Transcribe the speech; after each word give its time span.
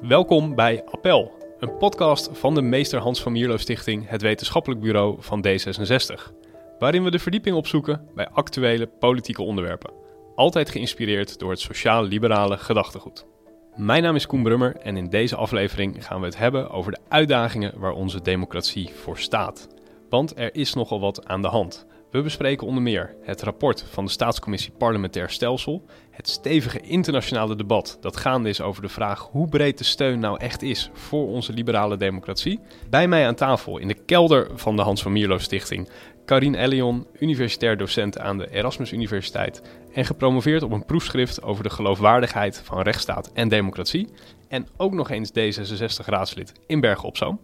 Welkom 0.00 0.54
bij 0.54 0.84
Appel, 0.84 1.32
een 1.58 1.76
podcast 1.76 2.28
van 2.32 2.54
de 2.54 2.62
Meester 2.62 3.00
Hans 3.00 3.22
van 3.22 3.32
Mierlo 3.32 3.56
Stichting, 3.56 4.08
het 4.08 4.22
wetenschappelijk 4.22 4.80
bureau 4.80 5.16
van 5.20 5.46
D66. 5.46 6.32
Waarin 6.78 7.04
we 7.04 7.10
de 7.10 7.18
verdieping 7.18 7.56
opzoeken 7.56 8.08
bij 8.14 8.28
actuele 8.28 8.86
politieke 8.86 9.42
onderwerpen. 9.42 9.92
Altijd 10.34 10.70
geïnspireerd 10.70 11.38
door 11.38 11.50
het 11.50 11.60
sociaal-liberale 11.60 12.58
gedachtegoed. 12.58 13.26
Mijn 13.74 14.02
naam 14.02 14.14
is 14.14 14.26
Koen 14.26 14.42
Brummer 14.42 14.76
en 14.76 14.96
in 14.96 15.08
deze 15.08 15.36
aflevering 15.36 16.06
gaan 16.06 16.20
we 16.20 16.26
het 16.26 16.38
hebben 16.38 16.70
over 16.70 16.92
de 16.92 17.00
uitdagingen 17.08 17.78
waar 17.78 17.92
onze 17.92 18.22
democratie 18.22 18.90
voor 18.94 19.18
staat. 19.18 19.68
Want 20.08 20.38
er 20.38 20.54
is 20.54 20.74
nogal 20.74 21.00
wat 21.00 21.26
aan 21.26 21.42
de 21.42 21.48
hand. 21.48 21.86
We 22.10 22.22
bespreken 22.22 22.66
onder 22.66 22.82
meer 22.82 23.14
het 23.22 23.42
rapport 23.42 23.84
van 23.90 24.04
de 24.04 24.10
Staatscommissie 24.10 24.72
Parlementair 24.78 25.30
Stelsel, 25.30 25.84
het 26.10 26.28
stevige 26.28 26.80
internationale 26.80 27.56
debat 27.56 27.98
dat 28.00 28.16
gaande 28.16 28.48
is 28.48 28.60
over 28.60 28.82
de 28.82 28.88
vraag 28.88 29.28
hoe 29.30 29.48
breed 29.48 29.78
de 29.78 29.84
steun 29.84 30.18
nou 30.18 30.38
echt 30.40 30.62
is 30.62 30.90
voor 30.92 31.28
onze 31.28 31.52
liberale 31.52 31.96
democratie. 31.96 32.60
Bij 32.90 33.08
mij 33.08 33.26
aan 33.26 33.34
tafel 33.34 33.78
in 33.78 33.88
de 33.88 33.94
kelder 33.94 34.48
van 34.54 34.76
de 34.76 34.82
Hans 34.82 35.02
van 35.02 35.12
Mierlo 35.12 35.38
Stichting, 35.38 35.88
Karin 36.24 36.54
Ellion, 36.54 37.06
universitair 37.18 37.76
docent 37.76 38.18
aan 38.18 38.38
de 38.38 38.50
Erasmus 38.50 38.92
Universiteit 38.92 39.62
en 39.92 40.04
gepromoveerd 40.04 40.62
op 40.62 40.72
een 40.72 40.84
proefschrift 40.84 41.42
over 41.42 41.62
de 41.62 41.70
geloofwaardigheid 41.70 42.60
van 42.64 42.82
rechtsstaat 42.82 43.30
en 43.32 43.48
democratie. 43.48 44.08
En 44.48 44.66
ook 44.76 44.92
nog 44.92 45.10
eens 45.10 45.30
D66-raadslid 45.30 46.52
in 46.66 46.80
Bergen 46.80 47.08
op 47.08 47.16
Zoom. 47.16 47.40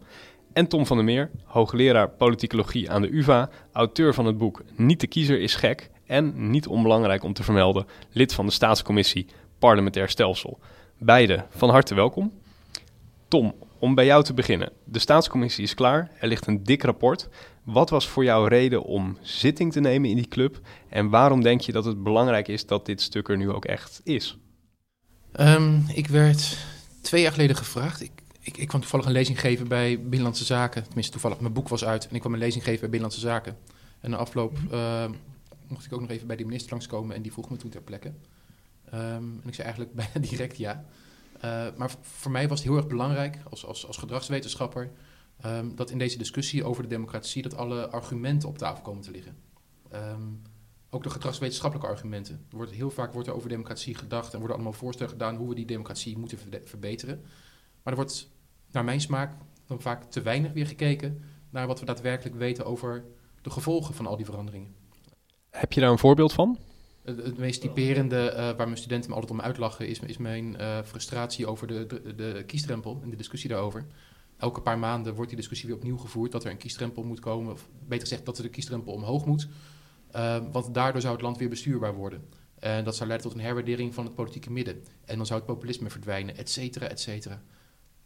En 0.54 0.66
Tom 0.66 0.86
van 0.86 0.96
der 0.96 1.04
Meer, 1.04 1.30
hoogleraar 1.44 2.08
politicologie 2.08 2.90
aan 2.90 3.02
de 3.02 3.14
UvA, 3.14 3.50
auteur 3.72 4.14
van 4.14 4.26
het 4.26 4.38
boek 4.38 4.62
Niet 4.76 5.00
de 5.00 5.06
kiezer 5.06 5.40
is 5.40 5.54
gek 5.54 5.90
en, 6.06 6.50
niet 6.50 6.66
onbelangrijk 6.66 7.22
om 7.22 7.32
te 7.32 7.42
vermelden, 7.42 7.86
lid 8.10 8.34
van 8.34 8.46
de 8.46 8.52
staatscommissie 8.52 9.26
Parlementair 9.58 10.08
Stelsel. 10.08 10.58
Beide 10.98 11.44
van 11.50 11.70
harte 11.70 11.94
welkom. 11.94 12.32
Tom, 13.28 13.54
om 13.78 13.94
bij 13.94 14.04
jou 14.04 14.24
te 14.24 14.34
beginnen. 14.34 14.72
De 14.84 14.98
staatscommissie 14.98 15.64
is 15.64 15.74
klaar, 15.74 16.10
er 16.20 16.28
ligt 16.28 16.46
een 16.46 16.64
dik 16.64 16.82
rapport. 16.82 17.28
Wat 17.64 17.90
was 17.90 18.08
voor 18.08 18.24
jou 18.24 18.48
reden 18.48 18.82
om 18.82 19.18
zitting 19.20 19.72
te 19.72 19.80
nemen 19.80 20.10
in 20.10 20.16
die 20.16 20.28
club 20.28 20.60
en 20.88 21.08
waarom 21.08 21.42
denk 21.42 21.60
je 21.60 21.72
dat 21.72 21.84
het 21.84 22.02
belangrijk 22.02 22.48
is 22.48 22.66
dat 22.66 22.86
dit 22.86 23.00
stuk 23.00 23.28
er 23.28 23.36
nu 23.36 23.50
ook 23.50 23.64
echt 23.64 24.00
is? 24.04 24.38
Um, 25.40 25.84
ik 25.94 26.06
werd 26.06 26.58
twee 27.00 27.22
jaar 27.22 27.32
geleden 27.32 27.56
gevraagd. 27.56 28.02
Ik 28.02 28.23
ik, 28.44 28.56
ik 28.56 28.68
kwam 28.68 28.80
toevallig 28.80 29.06
een 29.06 29.12
lezing 29.12 29.40
geven 29.40 29.68
bij 29.68 30.00
Binnenlandse 30.00 30.44
Zaken. 30.44 30.84
Tenminste, 30.84 31.12
toevallig, 31.12 31.40
mijn 31.40 31.52
boek 31.52 31.68
was 31.68 31.84
uit 31.84 32.08
en 32.08 32.14
ik 32.14 32.20
kwam 32.20 32.32
een 32.32 32.38
lezing 32.38 32.64
geven 32.64 32.80
bij 32.80 32.90
Binnenlandse 32.90 33.26
Zaken. 33.26 33.56
En 34.00 34.10
na 34.10 34.16
afloop 34.16 34.58
uh, 34.72 35.10
mocht 35.68 35.86
ik 35.86 35.92
ook 35.92 36.00
nog 36.00 36.10
even 36.10 36.26
bij 36.26 36.36
de 36.36 36.44
minister 36.44 36.70
langskomen 36.70 37.16
en 37.16 37.22
die 37.22 37.32
vroeg 37.32 37.50
me 37.50 37.56
toen 37.56 37.70
ter 37.70 37.82
plekke. 37.82 38.08
Um, 38.94 39.40
en 39.42 39.42
ik 39.44 39.54
zei 39.54 39.66
eigenlijk 39.66 39.94
bijna 40.12 40.28
direct 40.28 40.56
ja. 40.56 40.84
Uh, 41.44 41.66
maar 41.76 41.90
voor 42.00 42.30
mij 42.30 42.48
was 42.48 42.58
het 42.58 42.68
heel 42.68 42.76
erg 42.76 42.86
belangrijk 42.86 43.38
als, 43.50 43.66
als, 43.66 43.86
als 43.86 43.96
gedragswetenschapper 43.96 44.90
um, 45.46 45.74
dat 45.74 45.90
in 45.90 45.98
deze 45.98 46.18
discussie 46.18 46.64
over 46.64 46.82
de 46.82 46.88
democratie 46.88 47.42
dat 47.42 47.56
alle 47.56 47.90
argumenten 47.90 48.48
op 48.48 48.58
tafel 48.58 48.82
komen 48.82 49.02
te 49.02 49.10
liggen. 49.10 49.36
Um, 49.94 50.42
ook 50.90 51.02
de 51.02 51.10
gedragswetenschappelijke 51.10 51.92
argumenten. 51.92 52.46
Er 52.50 52.56
wordt 52.56 52.72
heel 52.72 52.90
vaak 52.90 53.12
wordt 53.12 53.28
er 53.28 53.34
over 53.34 53.48
democratie 53.48 53.94
gedacht 53.94 54.32
en 54.32 54.38
worden 54.38 54.56
allemaal 54.56 54.72
voorstellen 54.72 55.12
gedaan 55.12 55.36
hoe 55.36 55.48
we 55.48 55.54
die 55.54 55.66
democratie 55.66 56.18
moeten 56.18 56.38
verbeteren. 56.64 57.20
Maar 57.82 57.92
er 57.92 57.98
wordt 57.98 58.28
naar 58.74 58.84
mijn 58.84 59.00
smaak 59.00 59.36
dan 59.66 59.80
vaak 59.80 60.04
te 60.04 60.22
weinig 60.22 60.52
weer 60.52 60.66
gekeken 60.66 61.22
naar 61.50 61.66
wat 61.66 61.80
we 61.80 61.86
daadwerkelijk 61.86 62.36
weten 62.36 62.64
over 62.64 63.04
de 63.42 63.50
gevolgen 63.50 63.94
van 63.94 64.06
al 64.06 64.16
die 64.16 64.24
veranderingen. 64.24 64.74
Heb 65.50 65.72
je 65.72 65.80
daar 65.80 65.90
een 65.90 65.98
voorbeeld 65.98 66.32
van? 66.32 66.58
Het, 67.04 67.38
meest 67.38 67.60
typerende 67.60 68.30
uh, 68.30 68.36
waar 68.36 68.56
mijn 68.56 68.76
studenten 68.76 69.10
me 69.10 69.14
altijd 69.14 69.32
om 69.32 69.40
uitlachen 69.40 69.88
is, 69.88 69.98
is 69.98 70.16
mijn 70.16 70.56
uh, 70.60 70.78
frustratie 70.84 71.46
over 71.46 71.66
de, 71.66 71.86
de, 71.86 72.14
de, 72.14 72.42
kiesdrempel 72.46 73.00
en 73.02 73.10
de 73.10 73.16
discussie 73.16 73.50
daarover. 73.50 73.86
Elke 74.36 74.60
paar 74.60 74.78
maanden 74.78 75.14
wordt 75.14 75.30
die 75.30 75.38
discussie 75.38 75.68
weer 75.68 75.76
opnieuw 75.76 75.96
gevoerd 75.96 76.32
dat 76.32 76.44
er 76.44 76.50
een 76.50 76.56
kiesdrempel 76.56 77.02
moet 77.02 77.20
komen, 77.20 77.52
of 77.52 77.68
beter 77.86 78.06
gezegd 78.06 78.24
dat 78.24 78.36
er 78.36 78.42
de 78.42 78.48
kiesdrempel 78.48 78.92
omhoog 78.92 79.24
moet. 79.24 79.48
Uh, 80.16 80.36
want 80.52 80.74
daardoor 80.74 81.00
zou 81.00 81.12
het 81.12 81.22
land 81.22 81.38
weer 81.38 81.48
bestuurbaar 81.48 81.94
worden. 81.94 82.28
En 82.58 82.84
dat 82.84 82.96
zou 82.96 83.08
leiden 83.08 83.30
tot 83.30 83.38
een 83.38 83.44
herwaardering 83.44 83.94
van 83.94 84.04
het 84.04 84.14
politieke 84.14 84.50
midden. 84.50 84.84
En 85.04 85.16
dan 85.16 85.26
zou 85.26 85.38
het 85.38 85.48
populisme 85.48 85.90
verdwijnen, 85.90 86.36
et 86.36 86.50
cetera, 86.50 86.88
et 86.88 87.00
cetera. 87.00 87.42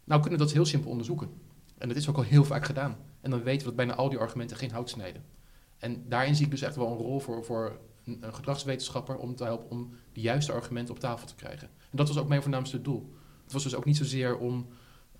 Nou 0.09 0.21
kunnen 0.21 0.39
we 0.39 0.45
dat 0.45 0.53
heel 0.53 0.65
simpel 0.65 0.89
onderzoeken. 0.89 1.29
En 1.77 1.87
dat 1.87 1.97
is 1.97 2.09
ook 2.09 2.17
al 2.17 2.23
heel 2.23 2.43
vaak 2.43 2.65
gedaan. 2.65 2.97
En 3.21 3.29
dan 3.29 3.43
weten 3.43 3.59
we 3.59 3.65
dat 3.65 3.75
bijna 3.75 3.95
al 3.95 4.09
die 4.09 4.17
argumenten 4.17 4.57
geen 4.57 4.71
hout 4.71 4.89
snijden. 4.89 5.23
En 5.77 6.05
daarin 6.07 6.35
zie 6.35 6.45
ik 6.45 6.51
dus 6.51 6.61
echt 6.61 6.75
wel 6.75 6.91
een 6.91 6.97
rol 6.97 7.19
voor, 7.19 7.45
voor 7.45 7.79
een, 8.03 8.23
gedragswetenschapper 8.33 9.17
om 9.17 9.35
te 9.35 9.43
helpen 9.43 9.69
om 9.69 9.93
de 10.13 10.21
juiste 10.21 10.51
argumenten 10.51 10.93
op 10.93 10.99
tafel 10.99 11.27
te 11.27 11.35
krijgen. 11.35 11.67
En 11.67 11.97
dat 11.97 12.07
was 12.07 12.17
ook 12.17 12.27
mijn 12.27 12.41
voornaamste 12.41 12.81
doel. 12.81 13.13
Het 13.43 13.53
was 13.53 13.63
dus 13.63 13.75
ook 13.75 13.85
niet 13.85 13.97
zozeer 13.97 14.37
om 14.37 14.67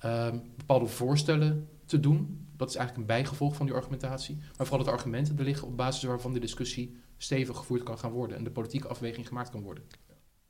uh, 0.05 0.27
bepaalde 0.57 0.85
voorstellen 0.85 1.67
te 1.85 1.99
doen. 1.99 2.47
Dat 2.57 2.69
is 2.69 2.75
eigenlijk 2.75 3.09
een 3.09 3.15
bijgevolg 3.15 3.55
van 3.55 3.65
die 3.65 3.75
argumentatie. 3.75 4.37
Maar 4.57 4.67
vooral 4.67 4.85
dat 4.85 4.93
argumenten 4.93 5.37
er 5.37 5.43
liggen 5.43 5.67
op 5.67 5.77
basis 5.77 6.03
waarvan 6.03 6.33
de 6.33 6.39
discussie 6.39 6.97
stevig 7.17 7.57
gevoerd 7.57 7.83
kan 7.83 7.97
gaan 7.97 8.11
worden 8.11 8.37
en 8.37 8.43
de 8.43 8.51
politieke 8.51 8.87
afweging 8.87 9.27
gemaakt 9.27 9.49
kan 9.49 9.61
worden. 9.61 9.83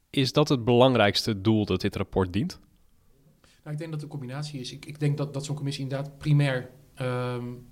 Is 0.10 0.32
dat 0.32 0.50
het 0.50 0.64
belangrijkste 0.64 1.42
doel 1.42 1.66
dat 1.66 1.82
dit 1.82 1.96
rapport 1.96 2.34
dient? 2.34 2.60
Nou, 3.69 3.81
ik 3.81 3.88
denk 3.88 4.00
dat 4.00 4.09
een 4.12 4.18
combinatie 4.18 4.59
is. 4.59 4.72
Ik, 4.72 4.85
ik 4.85 5.00
denk 5.00 5.18
dat, 5.18 5.34
dat 5.34 5.46
zo'n 5.46 5.56
commissie 5.56 5.84
inderdaad 5.84 6.18
primair 6.18 6.69
um, 7.02 7.68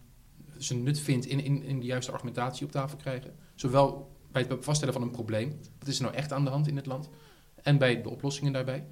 zijn 0.58 0.84
nut 0.84 1.00
vindt 1.00 1.26
in, 1.26 1.40
in, 1.40 1.64
in 1.64 1.80
de 1.80 1.86
juiste 1.86 2.12
argumentatie 2.12 2.66
op 2.66 2.72
tafel 2.72 2.98
krijgen. 2.98 3.36
Zowel 3.56 4.12
bij 4.32 4.42
het 4.42 4.64
vaststellen 4.64 4.94
van 4.94 5.04
een 5.04 5.12
probleem, 5.12 5.60
wat 5.80 5.88
is 5.88 5.98
er 5.98 6.04
nou 6.04 6.16
echt 6.16 6.34
aan 6.34 6.44
de 6.44 6.50
hand 6.50 6.68
in 6.68 6.76
het 6.76 6.86
land, 6.86 7.10
en 7.56 7.78
bij 7.78 8.02
de 8.02 8.10
oplossingen 8.10 8.54
daarbij. 8.54 8.88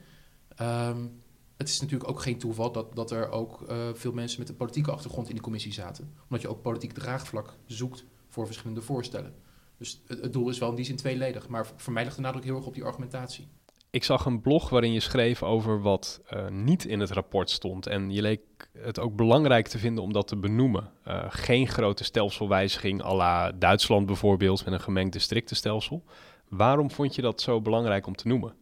Um, 0.62 1.22
het 1.58 1.68
is 1.68 1.82
natuurlijk 1.82 2.10
ook 2.10 2.22
geen 2.22 2.38
toeval 2.38 2.72
dat, 2.72 2.96
dat 2.96 3.12
er 3.12 3.30
ook 3.30 3.66
uh, 3.70 3.90
veel 3.94 4.12
mensen 4.12 4.40
met 4.40 4.50
een 4.50 4.56
politieke 4.56 4.92
achtergrond 4.92 5.28
in 5.28 5.34
die 5.34 5.44
commissie 5.44 5.74
zaten. 5.74 6.14
Omdat 6.24 6.42
je 6.42 6.48
ook 6.48 6.62
politiek 6.62 6.94
draagvlak 6.94 7.58
zoekt 7.66 8.06
voor 8.28 8.46
verschillende 8.46 8.82
voorstellen. 8.82 9.34
Dus 9.78 10.02
het, 10.08 10.22
het 10.22 10.34
doel 10.34 10.50
is 10.50 10.60
wel 10.60 10.70
in 10.70 10.76
die 10.76 10.86
zin 10.86 10.96
tweeledig. 10.96 11.48
Maar 11.48 11.68
voor 11.76 11.94
mij 11.94 12.04
ligt 12.04 12.16
de 12.16 12.22
nadruk 12.22 12.44
heel 12.44 12.56
erg 12.56 12.66
op 12.66 12.74
die 12.74 12.84
argumentatie. 12.84 13.48
Ik 13.96 14.04
zag 14.04 14.26
een 14.26 14.42
blog 14.42 14.70
waarin 14.70 14.92
je 14.92 15.00
schreef 15.00 15.44
over 15.44 15.82
wat 15.82 16.22
uh, 16.34 16.48
niet 16.50 16.86
in 16.86 17.00
het 17.00 17.12
rapport 17.12 17.50
stond. 17.50 17.88
En 17.88 18.12
je 18.12 18.22
leek 18.22 18.42
het 18.78 19.00
ook 19.00 19.16
belangrijk 19.16 19.68
te 19.68 19.78
vinden 19.78 20.04
om 20.04 20.14
dat 20.14 20.28
te 20.28 20.36
benoemen. 20.36 20.92
Uh, 21.08 21.26
geen 21.30 21.68
grote 21.68 22.04
stelselwijziging 22.04 23.04
à 23.04 23.16
la 23.16 23.52
Duitsland 23.52 24.06
bijvoorbeeld 24.06 24.66
met 24.66 24.74
een 24.74 24.80
gemengd 24.80 25.14
districtenstelsel. 25.14 26.04
Waarom 26.50 26.92
vond 26.92 27.16
je 27.16 27.22
dat 27.22 27.42
zo 27.42 27.62
belangrijk 27.62 28.08
om 28.08 28.16
te 28.16 28.28
noemen? 28.28 28.54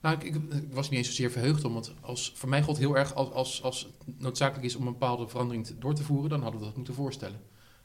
Nou, 0.00 0.16
ik, 0.18 0.40
was 0.70 0.88
niet 0.88 0.98
eens 0.98 1.08
zozeer 1.08 1.30
verheugd 1.30 1.64
om, 1.64 1.72
want 1.72 1.94
als, 2.00 2.32
voor 2.34 2.48
mij 2.48 2.62
god 2.62 2.78
heel 2.78 2.96
erg 2.96 3.14
als, 3.14 3.32
als, 3.32 3.62
als 3.62 3.88
het 4.06 4.20
noodzakelijk 4.20 4.64
is 4.64 4.76
om 4.76 4.86
een 4.86 4.92
bepaalde 4.92 5.28
verandering 5.28 5.78
door 5.78 5.94
te 5.94 6.02
voeren, 6.02 6.30
dan 6.30 6.42
hadden 6.42 6.60
we 6.60 6.66
dat 6.66 6.76
moeten 6.76 6.94
voorstellen. 6.94 7.40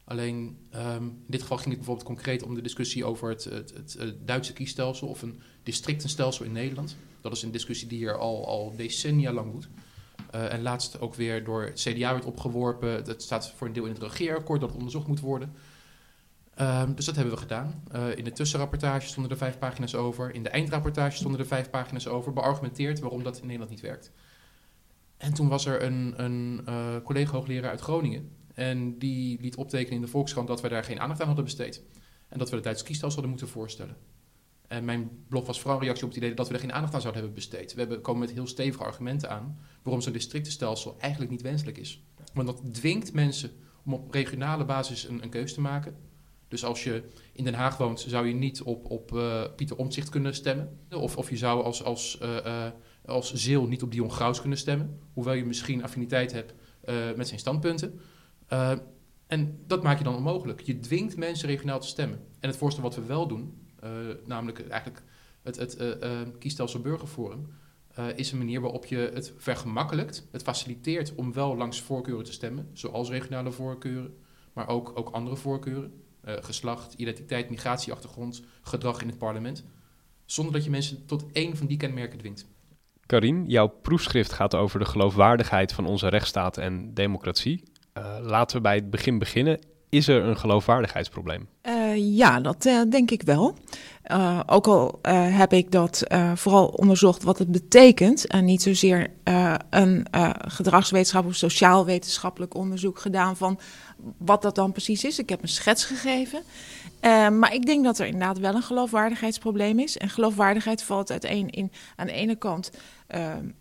Alleen 0.05 0.57
um, 0.75 1.03
in 1.03 1.25
dit 1.27 1.41
geval 1.41 1.57
ging 1.57 1.69
het 1.69 1.77
bijvoorbeeld 1.77 2.07
concreet 2.07 2.43
om 2.43 2.55
de 2.55 2.61
discussie 2.61 3.05
over 3.05 3.29
het, 3.29 3.43
het, 3.43 3.73
het, 3.97 4.27
Duitse 4.27 4.53
kiesstelsel 4.53 5.07
of 5.07 5.21
een 5.21 5.41
districtenstelsel 5.63 6.45
in 6.45 6.51
Nederland. 6.51 6.95
Dat 7.21 7.31
is 7.31 7.41
een 7.41 7.51
discussie 7.51 7.87
die 7.87 7.97
hier 7.97 8.17
al, 8.17 8.47
al 8.47 8.73
decennia 8.75 9.31
lang 9.31 9.51
moet. 9.51 9.69
Uh, 10.35 10.53
en 10.53 10.61
laatst 10.61 10.99
ook 10.99 11.15
weer 11.15 11.43
door 11.43 11.63
het 11.63 11.79
CDA 11.79 12.11
werd 12.11 12.25
opgeworpen. 12.25 13.05
Dat 13.05 13.21
staat 13.21 13.51
voor 13.51 13.67
een 13.67 13.73
deel 13.73 13.85
in 13.85 13.93
het 13.93 14.01
regeerakkoord 14.01 14.61
dat 14.61 14.71
onderzocht 14.71 15.07
moet 15.07 15.19
worden. 15.19 15.53
Um, 16.61 16.95
dus 16.95 17.05
dat 17.05 17.15
hebben 17.15 17.33
we 17.33 17.39
gedaan. 17.39 17.83
Uh, 17.95 18.17
in 18.17 18.23
de 18.23 18.31
tussenrapportage 18.31 19.07
stonden 19.07 19.31
er 19.31 19.37
vijf 19.37 19.57
pagina's 19.57 19.95
over. 19.95 20.33
In 20.33 20.43
de 20.43 20.49
eindrapportage 20.49 21.15
stonden 21.15 21.39
er 21.39 21.45
vijf 21.47 21.69
pagina's 21.69 22.07
over. 22.07 22.33
Beargumenteerd 22.33 22.99
waarom 22.99 23.23
dat 23.23 23.37
in 23.37 23.43
Nederland 23.43 23.71
niet 23.71 23.81
werkt. 23.81 24.11
En 25.17 25.33
toen 25.33 25.47
was 25.47 25.65
er 25.65 25.83
een, 25.83 26.13
een 26.23 26.61
collega-hoogleraar 27.03 27.69
uit 27.69 27.81
Groningen 27.81 28.29
en 28.53 28.97
die 28.99 29.41
liet 29.41 29.55
optekenen 29.55 29.95
in 29.95 30.01
de 30.01 30.07
Volkskrant 30.07 30.47
dat 30.47 30.61
we 30.61 30.69
daar 30.69 30.83
geen 30.83 30.99
aandacht 30.99 31.19
aan 31.21 31.27
hadden 31.27 31.45
besteed. 31.45 31.83
En 32.27 32.39
dat 32.39 32.49
we 32.49 32.55
het 32.55 32.63
Duitse 32.63 32.83
kiesstelsel 32.83 33.21
hadden 33.21 33.37
moeten 33.37 33.55
voorstellen. 33.55 33.97
En 34.67 34.85
mijn 34.85 35.09
blog 35.27 35.45
was 35.45 35.59
vooral 35.59 35.77
een 35.77 35.83
reactie 35.83 36.05
op 36.05 36.09
het 36.09 36.23
idee 36.23 36.33
dat 36.33 36.47
we 36.47 36.53
er 36.53 36.59
geen 36.59 36.73
aandacht 36.73 36.93
aan 36.93 37.01
zouden 37.01 37.21
hebben 37.21 37.39
besteed. 37.39 37.73
We 37.73 37.79
hebben, 37.79 38.01
komen 38.01 38.21
met 38.21 38.31
heel 38.31 38.47
stevige 38.47 38.83
argumenten 38.83 39.29
aan 39.29 39.59
waarom 39.83 40.01
zo'n 40.01 40.13
districtenstelsel 40.13 40.95
eigenlijk 40.99 41.31
niet 41.31 41.41
wenselijk 41.41 41.77
is. 41.77 42.03
Want 42.33 42.47
dat 42.47 42.73
dwingt 42.73 43.13
mensen 43.13 43.51
om 43.85 43.93
op 43.93 44.11
regionale 44.11 44.65
basis 44.65 45.07
een, 45.07 45.23
een 45.23 45.29
keus 45.29 45.53
te 45.53 45.61
maken. 45.61 45.95
Dus 46.47 46.65
als 46.65 46.83
je 46.83 47.03
in 47.33 47.43
Den 47.43 47.53
Haag 47.53 47.77
woont, 47.77 48.05
zou 48.07 48.27
je 48.27 48.33
niet 48.33 48.61
op, 48.61 48.91
op 48.91 49.11
uh, 49.11 49.43
Pieter 49.55 49.77
Omtzigt 49.77 50.09
kunnen 50.09 50.35
stemmen. 50.35 50.79
Of, 50.89 51.17
of 51.17 51.29
je 51.29 51.37
zou 51.37 51.63
als, 51.63 51.83
als, 51.83 52.19
uh, 52.21 52.35
uh, 52.45 52.65
als 53.05 53.33
Zeel 53.33 53.67
niet 53.67 53.83
op 53.83 53.91
Dion 53.91 54.11
Graus 54.11 54.41
kunnen 54.41 54.57
stemmen. 54.57 54.99
Hoewel 55.13 55.33
je 55.33 55.45
misschien 55.45 55.83
affiniteit 55.83 56.31
hebt 56.31 56.53
met 57.15 57.27
zijn 57.27 57.39
standpunten. 57.39 57.99
Uh, 58.53 58.71
en 59.27 59.63
dat 59.67 59.83
maak 59.83 59.97
je 59.97 60.03
dan 60.03 60.15
onmogelijk. 60.15 60.61
Je 60.61 60.79
dwingt 60.79 61.17
mensen 61.17 61.47
regionaal 61.47 61.79
te 61.79 61.87
stemmen. 61.87 62.19
En 62.39 62.49
het 62.49 62.57
voorstel 62.57 62.83
wat 62.83 62.95
we 62.95 63.05
wel 63.05 63.27
doen, 63.27 63.67
uh, 63.83 63.89
namelijk 64.25 64.67
eigenlijk 64.67 65.03
het, 65.41 65.55
het 65.55 65.81
uh, 65.81 66.21
kiesstelsel 66.39 66.79
burgerforum, 66.79 67.47
is 68.15 68.31
een 68.31 68.37
manier 68.37 68.61
waarop 68.61 68.85
je 68.85 69.11
het 69.13 69.33
vergemakkelijkt, 69.37 70.27
het 70.31 70.41
faciliteert 70.41 71.15
om 71.15 71.33
wel 71.33 71.57
langs 71.57 71.81
voorkeuren 71.81 72.25
te 72.25 72.31
stemmen, 72.31 72.69
zoals 72.73 73.09
regionale 73.09 73.51
voorkeuren, 73.51 74.17
maar 74.53 74.67
ook, 74.67 74.91
ook 74.95 75.09
andere 75.09 75.35
voorkeuren, 75.35 76.03
geslacht, 76.23 76.93
identiteit, 76.93 77.49
migratieachtergrond, 77.49 78.43
gedrag 78.61 79.01
in 79.01 79.07
het 79.07 79.17
parlement, 79.17 79.65
zonder 80.25 80.53
dat 80.53 80.63
je 80.63 80.69
mensen 80.69 81.05
tot 81.05 81.25
één 81.31 81.57
van 81.57 81.67
die 81.67 81.77
kenmerken 81.77 82.17
dwingt. 82.17 82.47
Karin, 83.05 83.45
jouw 83.47 83.67
proefschrift 83.67 84.31
gaat 84.31 84.55
over 84.55 84.79
de 84.79 84.85
geloofwaardigheid 84.85 85.73
van 85.73 85.85
onze 85.85 86.07
rechtsstaat 86.07 86.57
en 86.57 86.93
democratie. 86.93 87.63
Uh, 87.97 88.15
laten 88.21 88.55
we 88.55 88.61
bij 88.61 88.75
het 88.75 88.89
begin 88.89 89.19
beginnen. 89.19 89.59
Is 89.89 90.07
er 90.07 90.23
een 90.23 90.37
geloofwaardigheidsprobleem? 90.37 91.47
Uh, 91.63 92.15
ja, 92.17 92.39
dat 92.39 92.65
uh, 92.65 92.81
denk 92.89 93.11
ik 93.11 93.21
wel. 93.21 93.55
Ook 94.45 94.67
al 94.67 94.99
heb 95.11 95.53
ik 95.53 95.71
dat 95.71 96.03
vooral 96.35 96.67
onderzocht 96.67 97.23
wat 97.23 97.39
het 97.39 97.51
betekent 97.51 98.27
en 98.27 98.45
niet 98.45 98.61
zozeer 98.61 99.11
een 99.69 100.07
gedragswetenschappelijk 100.47 101.41
of 101.41 101.49
sociaal-wetenschappelijk 101.49 102.55
onderzoek 102.55 102.99
gedaan 102.99 103.37
van 103.37 103.59
wat 104.17 104.41
dat 104.41 104.55
dan 104.55 104.71
precies 104.71 105.03
is. 105.03 105.19
Ik 105.19 105.29
heb 105.29 105.41
een 105.41 105.47
schets 105.47 105.85
gegeven. 105.85 106.41
maar 107.39 107.53
ik 107.53 107.65
denk 107.65 107.83
dat 107.83 107.99
er 107.99 108.05
inderdaad 108.05 108.39
wel 108.39 108.55
een 108.55 108.61
geloofwaardigheidsprobleem 108.61 109.79
is. 109.79 109.97
En 109.97 110.09
geloofwaardigheid 110.09 110.83
valt 110.83 111.11
uiteen 111.11 111.49
in 111.49 111.71
aan 111.95 112.07
de 112.07 112.13
ene 112.13 112.35
kant, 112.35 112.71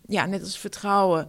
ja, 0.07 0.25
net 0.25 0.41
als 0.41 0.57
vertrouwen, 0.57 1.27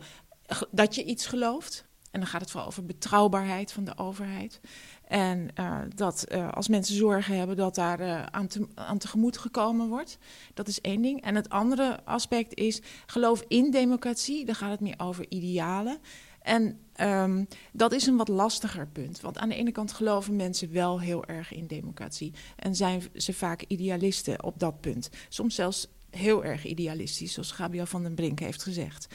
dat 0.70 0.94
je 0.94 1.04
iets 1.04 1.26
gelooft. 1.26 1.84
En 2.14 2.20
dan 2.20 2.28
gaat 2.28 2.40
het 2.40 2.50
vooral 2.50 2.68
over 2.68 2.84
betrouwbaarheid 2.84 3.72
van 3.72 3.84
de 3.84 3.98
overheid. 3.98 4.60
En 5.04 5.48
uh, 5.58 5.78
dat 5.94 6.26
uh, 6.32 6.52
als 6.52 6.68
mensen 6.68 6.96
zorgen 6.96 7.36
hebben, 7.36 7.56
dat 7.56 7.74
daar 7.74 8.00
uh, 8.00 8.22
aan, 8.22 8.46
te, 8.46 8.66
aan 8.74 8.98
tegemoet 8.98 9.38
gekomen 9.38 9.88
wordt. 9.88 10.18
Dat 10.54 10.68
is 10.68 10.80
één 10.80 11.02
ding. 11.02 11.22
En 11.22 11.34
het 11.34 11.48
andere 11.48 12.04
aspect 12.04 12.54
is 12.54 12.80
geloof 13.06 13.44
in 13.48 13.70
democratie. 13.70 14.44
Dan 14.44 14.54
gaat 14.54 14.70
het 14.70 14.80
meer 14.80 14.94
over 14.96 15.26
idealen. 15.28 15.98
En 16.42 16.78
um, 17.00 17.48
dat 17.72 17.92
is 17.92 18.06
een 18.06 18.16
wat 18.16 18.28
lastiger 18.28 18.86
punt. 18.86 19.20
Want 19.20 19.38
aan 19.38 19.48
de 19.48 19.54
ene 19.54 19.72
kant 19.72 19.92
geloven 19.92 20.36
mensen 20.36 20.72
wel 20.72 21.00
heel 21.00 21.24
erg 21.24 21.52
in 21.52 21.66
democratie. 21.66 22.32
En 22.56 22.76
zijn 22.76 23.02
ze 23.14 23.32
vaak 23.32 23.64
idealisten 23.68 24.44
op 24.44 24.58
dat 24.58 24.80
punt. 24.80 25.10
Soms 25.28 25.54
zelfs 25.54 25.88
heel 26.10 26.44
erg 26.44 26.64
idealistisch, 26.64 27.32
zoals 27.32 27.52
Gabriel 27.52 27.86
van 27.86 28.02
den 28.02 28.14
Brink 28.14 28.38
heeft 28.38 28.62
gezegd. 28.62 29.06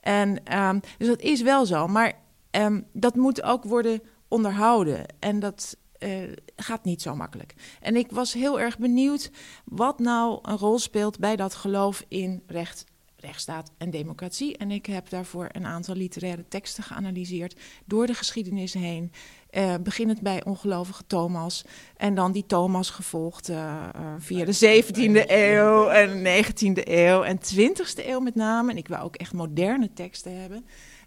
En 0.00 0.58
um, 0.58 0.80
dus 0.98 1.08
dat 1.08 1.20
is 1.20 1.42
wel 1.42 1.66
zo. 1.66 1.86
Maar 1.88 2.24
um, 2.62 2.86
dat 2.92 3.14
moet 3.14 3.42
ook 3.42 3.64
worden 3.64 4.02
onderhouden. 4.28 5.06
En 5.18 5.40
dat 5.40 5.76
uh, 5.98 6.32
gaat 6.56 6.84
niet 6.84 7.02
zo 7.02 7.14
makkelijk. 7.14 7.54
En 7.80 7.96
ik 7.96 8.10
was 8.10 8.32
heel 8.32 8.60
erg 8.60 8.78
benieuwd 8.78 9.30
wat 9.64 9.98
nou 9.98 10.38
een 10.42 10.56
rol 10.56 10.78
speelt 10.78 11.18
bij 11.18 11.36
dat 11.36 11.54
geloof 11.54 12.04
in 12.08 12.42
recht, 12.46 12.84
rechtsstaat 13.16 13.72
en 13.78 13.90
democratie. 13.90 14.56
En 14.56 14.70
ik 14.70 14.86
heb 14.86 15.08
daarvoor 15.08 15.48
een 15.52 15.66
aantal 15.66 15.94
literaire 15.94 16.48
teksten 16.48 16.82
geanalyseerd 16.84 17.60
door 17.84 18.06
de 18.06 18.14
geschiedenis 18.14 18.72
heen. 18.72 19.12
Uh, 19.50 19.74
beginnend 19.82 20.20
bij 20.20 20.44
ongelovige 20.44 21.06
Thomas. 21.06 21.64
En 21.96 22.14
dan 22.14 22.32
die 22.32 22.46
Thomas 22.46 22.90
gevolgd 22.90 23.48
uh, 23.48 23.56
uh, 23.56 24.14
via 24.18 24.44
de 24.44 24.82
17e 24.84 25.30
eeuw 25.30 25.88
en 25.88 26.22
de 26.22 26.44
19e 26.44 26.82
eeuw 26.84 27.22
en 27.22 27.38
20e 27.38 28.06
eeuw 28.06 28.20
met 28.20 28.34
name. 28.34 28.70
En 28.70 28.76
ik 28.76 28.88
wou 28.88 29.04
ook 29.04 29.16
echt 29.16 29.32
moderne 29.32 29.92
teksten 29.92 30.40
hebben. 30.40 30.64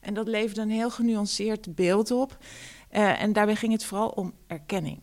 En 0.09 0.15
dat 0.15 0.27
leverde 0.27 0.61
een 0.61 0.69
heel 0.69 0.89
genuanceerd 0.89 1.75
beeld 1.75 2.11
op. 2.11 2.37
Uh, 2.91 3.21
en 3.21 3.33
daarbij 3.33 3.55
ging 3.55 3.71
het 3.71 3.83
vooral 3.83 4.09
om 4.09 4.33
erkenning. 4.47 4.99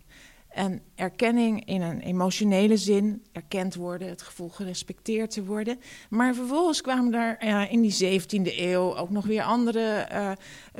En 0.48 0.82
erkenning 0.94 1.64
in 1.64 1.82
een 1.82 2.00
emotionele 2.00 2.76
zin, 2.76 3.24
erkend 3.32 3.74
worden, 3.74 4.08
het 4.08 4.22
gevoel 4.22 4.48
gerespecteerd 4.48 5.30
te 5.30 5.44
worden. 5.44 5.80
Maar 6.10 6.34
vervolgens 6.34 6.80
kwamen 6.80 7.12
daar 7.12 7.44
uh, 7.44 7.72
in 7.72 7.80
die 7.80 8.20
17e 8.20 8.58
eeuw 8.58 8.96
ook 8.96 9.10
nog 9.10 9.26
weer 9.26 9.42
andere 9.42 10.08
uh, 10.12 10.32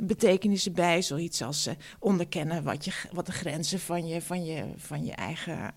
betekenissen 0.03 0.73
bij. 0.73 1.01
Zoiets 1.01 1.41
als 1.41 1.69
onderkennen 1.99 2.63
wat, 2.63 2.85
je, 2.85 2.91
wat 3.11 3.25
de 3.25 3.31
grenzen 3.31 3.79
van 3.79 4.07
je, 4.07 4.21
van 4.21 4.45
je, 4.45 4.65
van 4.75 5.05
je 5.05 5.13
eigen 5.13 5.73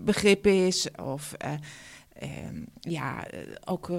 begrip 0.00 0.46
is. 0.46 0.88
Of 1.02 1.32
ehm, 2.18 2.64
ja, 2.80 3.26
ook 3.64 3.90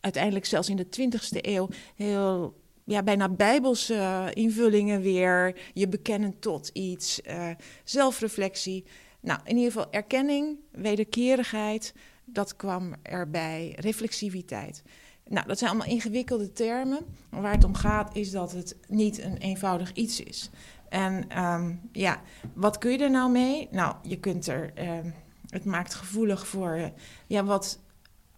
uiteindelijk 0.00 0.44
zelfs 0.44 0.68
in 0.68 0.76
de 0.76 0.86
20e 0.86 1.38
eeuw 1.40 1.68
heel 1.94 2.54
ja, 2.88 3.02
bijna 3.02 3.28
bijbelse 3.28 3.94
uh, 3.94 4.26
invullingen 4.32 5.00
weer. 5.00 5.60
Je 5.72 5.88
bekennen 5.88 6.38
tot 6.38 6.68
iets, 6.72 7.20
uh, 7.26 7.48
zelfreflectie. 7.84 8.84
Nou, 9.20 9.40
in 9.44 9.56
ieder 9.56 9.72
geval 9.72 9.92
erkenning, 9.92 10.58
wederkerigheid, 10.70 11.94
dat 12.24 12.56
kwam 12.56 12.94
erbij. 13.02 13.74
Reflexiviteit. 13.76 14.82
Nou, 15.26 15.46
dat 15.46 15.58
zijn 15.58 15.70
allemaal 15.70 15.88
ingewikkelde 15.88 16.52
termen. 16.52 16.98
Waar 17.30 17.52
het 17.52 17.64
om 17.64 17.74
gaat 17.74 18.16
is 18.16 18.30
dat 18.30 18.52
het 18.52 18.76
niet 18.88 19.22
een 19.22 19.36
eenvoudig 19.36 19.92
iets 19.92 20.20
is. 20.20 20.50
En 20.88 21.44
um, 21.44 21.80
ja, 21.92 22.20
wat 22.54 22.78
kun 22.78 22.90
je 22.90 22.98
er 22.98 23.10
nou 23.10 23.30
mee? 23.30 23.68
Nou, 23.70 23.94
je 24.02 24.18
kunt 24.18 24.46
er. 24.46 24.72
Uh, 24.78 24.98
het 25.48 25.64
maakt 25.64 25.94
gevoelig 25.94 26.46
voor 26.46 26.76
uh, 26.76 26.86
ja, 27.26 27.44
wat 27.44 27.78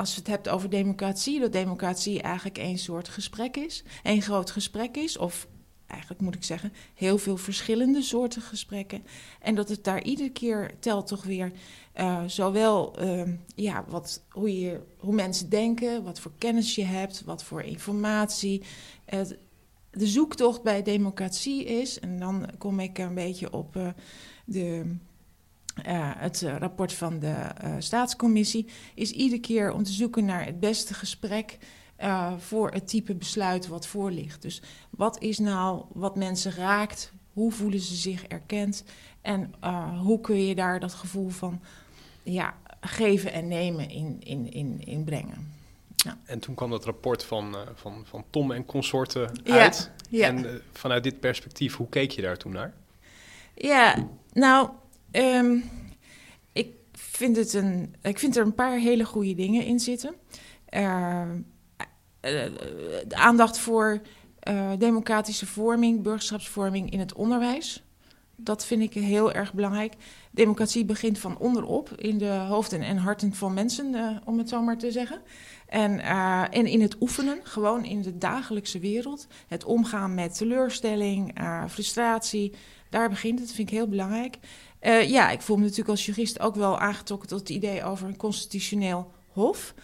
als 0.01 0.13
je 0.15 0.19
het 0.19 0.27
hebt 0.27 0.49
over 0.49 0.71
democratie, 0.71 1.41
dat 1.41 1.53
democratie 1.53 2.23
eigenlijk 2.23 2.59
één 2.59 2.79
soort 2.79 3.09
gesprek 3.09 3.57
is, 3.57 3.85
één 4.03 4.23
groot 4.23 4.51
gesprek 4.51 4.97
is, 4.97 5.19
of 5.19 5.47
eigenlijk 5.87 6.21
moet 6.21 6.35
ik 6.35 6.45
zeggen, 6.45 6.73
heel 6.95 7.19
veel 7.19 7.37
verschillende 7.37 8.03
soorten 8.03 8.43
gesprekken. 8.43 9.05
En 9.41 9.55
dat 9.55 9.69
het 9.69 9.85
daar 9.85 10.03
iedere 10.03 10.31
keer 10.31 10.75
telt 10.79 11.07
toch 11.07 11.25
weer 11.25 11.53
uh, 11.97 12.23
zowel 12.27 13.03
uh, 13.03 13.23
ja, 13.55 13.85
wat, 13.89 14.23
hoe, 14.29 14.61
je, 14.61 14.81
hoe 14.99 15.15
mensen 15.15 15.49
denken, 15.49 16.05
wat 16.05 16.21
voor 16.21 16.33
kennis 16.39 16.75
je 16.75 16.85
hebt, 16.85 17.23
wat 17.25 17.45
voor 17.45 17.63
informatie. 17.63 18.63
De 19.91 20.07
zoektocht 20.07 20.63
bij 20.63 20.83
democratie 20.83 21.65
is, 21.65 22.01
en 22.01 22.19
dan 22.19 22.51
kom 22.59 22.81
ik 22.81 22.99
een 22.99 23.15
beetje 23.15 23.53
op 23.53 23.77
uh, 23.77 23.89
de 24.45 24.97
uh, 25.87 26.11
het 26.17 26.43
uh, 26.43 26.57
rapport 26.57 26.93
van 26.93 27.19
de 27.19 27.35
uh, 27.65 27.75
staatscommissie 27.79 28.67
is 28.95 29.11
iedere 29.11 29.41
keer 29.41 29.73
om 29.73 29.83
te 29.83 29.93
zoeken 29.93 30.25
naar 30.25 30.45
het 30.45 30.61
beste 30.61 30.95
gesprek 30.95 31.59
voor 32.39 32.71
het 32.71 32.89
type 32.89 33.15
besluit 33.15 33.67
wat 33.67 33.87
voor 33.87 34.11
ligt. 34.11 34.43
Dus 34.43 34.63
wat 34.91 35.23
is 35.23 35.39
nou 35.39 35.85
wat 35.93 36.17
mensen 36.17 36.53
raakt? 36.53 37.13
Hoe 37.33 37.53
voelen 37.53 37.81
ze 37.81 37.95
zich 37.95 38.27
erkend? 38.27 38.85
En 39.21 39.55
hoe 40.01 40.21
kun 40.21 40.47
je 40.47 40.55
daar 40.55 40.81
dat 40.81 40.95
gevoel 40.95 41.29
van 41.29 41.61
ja, 42.23 42.55
geven 42.81 43.33
en 43.33 43.49
nemen 43.49 43.91
in, 43.91 44.17
in, 44.21 44.53
in, 44.53 44.81
in 44.85 45.05
brengen? 45.05 45.53
Ja. 45.97 46.19
En 46.25 46.39
toen 46.39 46.55
kwam 46.55 46.71
dat 46.71 46.85
rapport 46.85 47.25
van, 47.25 47.57
van, 47.75 48.03
van 48.05 48.25
Tom 48.31 48.53
en 48.53 48.65
consorten 48.65 49.43
uit. 49.45 49.91
Ja, 50.09 50.19
ja. 50.19 50.27
En 50.27 50.63
vanuit 50.73 51.03
dit 51.03 51.21
perspectief, 51.21 51.77
hoe 51.77 51.89
keek 51.89 52.11
je 52.11 52.23
daar 52.23 52.37
toen 52.37 52.53
naar? 52.53 52.75
Ja, 53.55 54.09
nou, 54.33 54.71
Um, 55.13 55.71
ik, 56.53 56.73
vind 56.93 57.37
het 57.37 57.53
een, 57.53 57.95
ik 58.03 58.19
vind 58.19 58.37
er 58.37 58.45
een 58.45 58.55
paar 58.55 58.79
hele 58.79 59.05
goede 59.05 59.35
dingen 59.35 59.65
in 59.65 59.81
zitten. 59.81 60.15
Uh, 60.71 61.23
de 62.21 63.15
aandacht 63.15 63.59
voor 63.59 64.01
uh, 64.49 64.71
democratische 64.79 65.47
vorming, 65.47 66.03
burgerschapsvorming 66.03 66.91
in 66.91 66.99
het 66.99 67.13
onderwijs. 67.13 67.85
Dat 68.37 68.67
vind 68.67 68.83
ik 68.83 68.93
heel 68.93 69.33
erg 69.33 69.55
belangrijk. 69.55 69.95
Democratie 70.31 70.85
begint 70.85 71.19
van 71.19 71.39
onderop, 71.39 71.91
in 71.97 72.19
de 72.19 72.31
hoofden 72.31 72.83
en 72.83 72.97
harten 72.97 73.35
van 73.35 73.55
mensen, 73.55 74.21
om 74.25 74.39
het 74.39 74.49
zo 74.49 74.63
maar 74.63 74.79
te 74.79 74.91
zeggen. 74.91 75.21
En, 75.67 76.01
en 76.51 76.67
in 76.67 76.81
het 76.81 76.97
oefenen, 77.01 77.41
gewoon 77.43 77.85
in 77.85 78.03
de 78.03 78.19
dagelijkse 78.19 78.79
wereld. 78.79 79.27
Het 79.49 79.65
omgaan 79.65 80.15
met 80.15 80.37
teleurstelling, 80.37 81.41
frustratie, 81.69 82.53
daar 82.91 83.09
begint 83.09 83.39
het, 83.39 83.53
vind 83.53 83.71
ik 83.71 83.75
heel 83.75 83.89
belangrijk. 83.89 84.39
Uh, 84.81 85.11
ja, 85.11 85.31
ik 85.31 85.41
voel 85.41 85.57
me 85.57 85.63
natuurlijk 85.63 85.89
als 85.89 86.07
jurist 86.07 86.41
ook 86.41 86.55
wel 86.55 86.79
aangetrokken 86.79 87.29
tot 87.29 87.39
het 87.39 87.49
idee 87.49 87.85
over 87.85 88.07
een 88.07 88.17
constitutioneel 88.17 89.13
hof. 89.29 89.75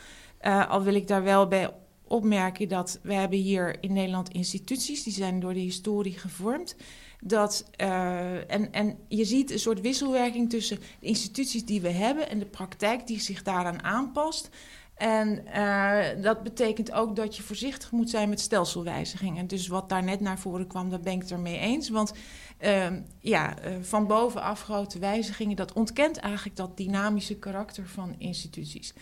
Uh, 0.42 0.70
al 0.70 0.82
wil 0.82 0.94
ik 0.94 1.06
daar 1.06 1.22
wel 1.22 1.48
bij 1.48 1.70
opmerken 2.06 2.68
dat 2.68 2.98
we 3.02 3.14
hebben 3.14 3.38
hier 3.38 3.82
in 3.82 3.92
Nederland 3.92 4.32
instituties, 4.32 5.02
die 5.02 5.12
zijn 5.12 5.40
door 5.40 5.54
de 5.54 5.60
historie 5.60 6.18
gevormd. 6.18 6.76
Dat, 7.20 7.70
uh, 7.80 8.52
en, 8.52 8.72
en 8.72 8.98
je 9.08 9.24
ziet 9.24 9.50
een 9.50 9.58
soort 9.58 9.80
wisselwerking 9.80 10.50
tussen 10.50 10.78
de 11.00 11.06
instituties 11.06 11.64
die 11.64 11.80
we 11.80 11.90
hebben 11.90 12.28
en 12.28 12.38
de 12.38 12.46
praktijk 12.46 13.06
die 13.06 13.20
zich 13.20 13.42
daaraan 13.42 13.82
aanpast. 13.82 14.48
En 14.96 15.44
uh, 15.56 16.22
dat 16.22 16.42
betekent 16.42 16.92
ook 16.92 17.16
dat 17.16 17.36
je 17.36 17.42
voorzichtig 17.42 17.90
moet 17.90 18.10
zijn 18.10 18.28
met 18.28 18.40
stelselwijzigingen. 18.40 19.46
Dus 19.46 19.68
wat 19.68 19.88
daar 19.88 20.02
net 20.02 20.20
naar 20.20 20.38
voren 20.38 20.66
kwam, 20.66 20.90
daar 20.90 21.00
ben 21.00 21.12
ik 21.12 21.20
het 21.22 21.30
ermee 21.30 21.58
eens. 21.58 21.88
Want 21.88 22.12
uh, 22.60 22.86
ja, 23.20 23.54
uh, 23.58 23.76
van 23.80 24.06
bovenaf 24.06 24.62
grote 24.62 24.98
wijzigingen, 24.98 25.56
dat 25.56 25.72
ontkent 25.72 26.16
eigenlijk 26.16 26.56
dat 26.56 26.76
dynamische 26.76 27.38
karakter 27.38 27.88
van 27.88 28.14
instituties. 28.18 28.94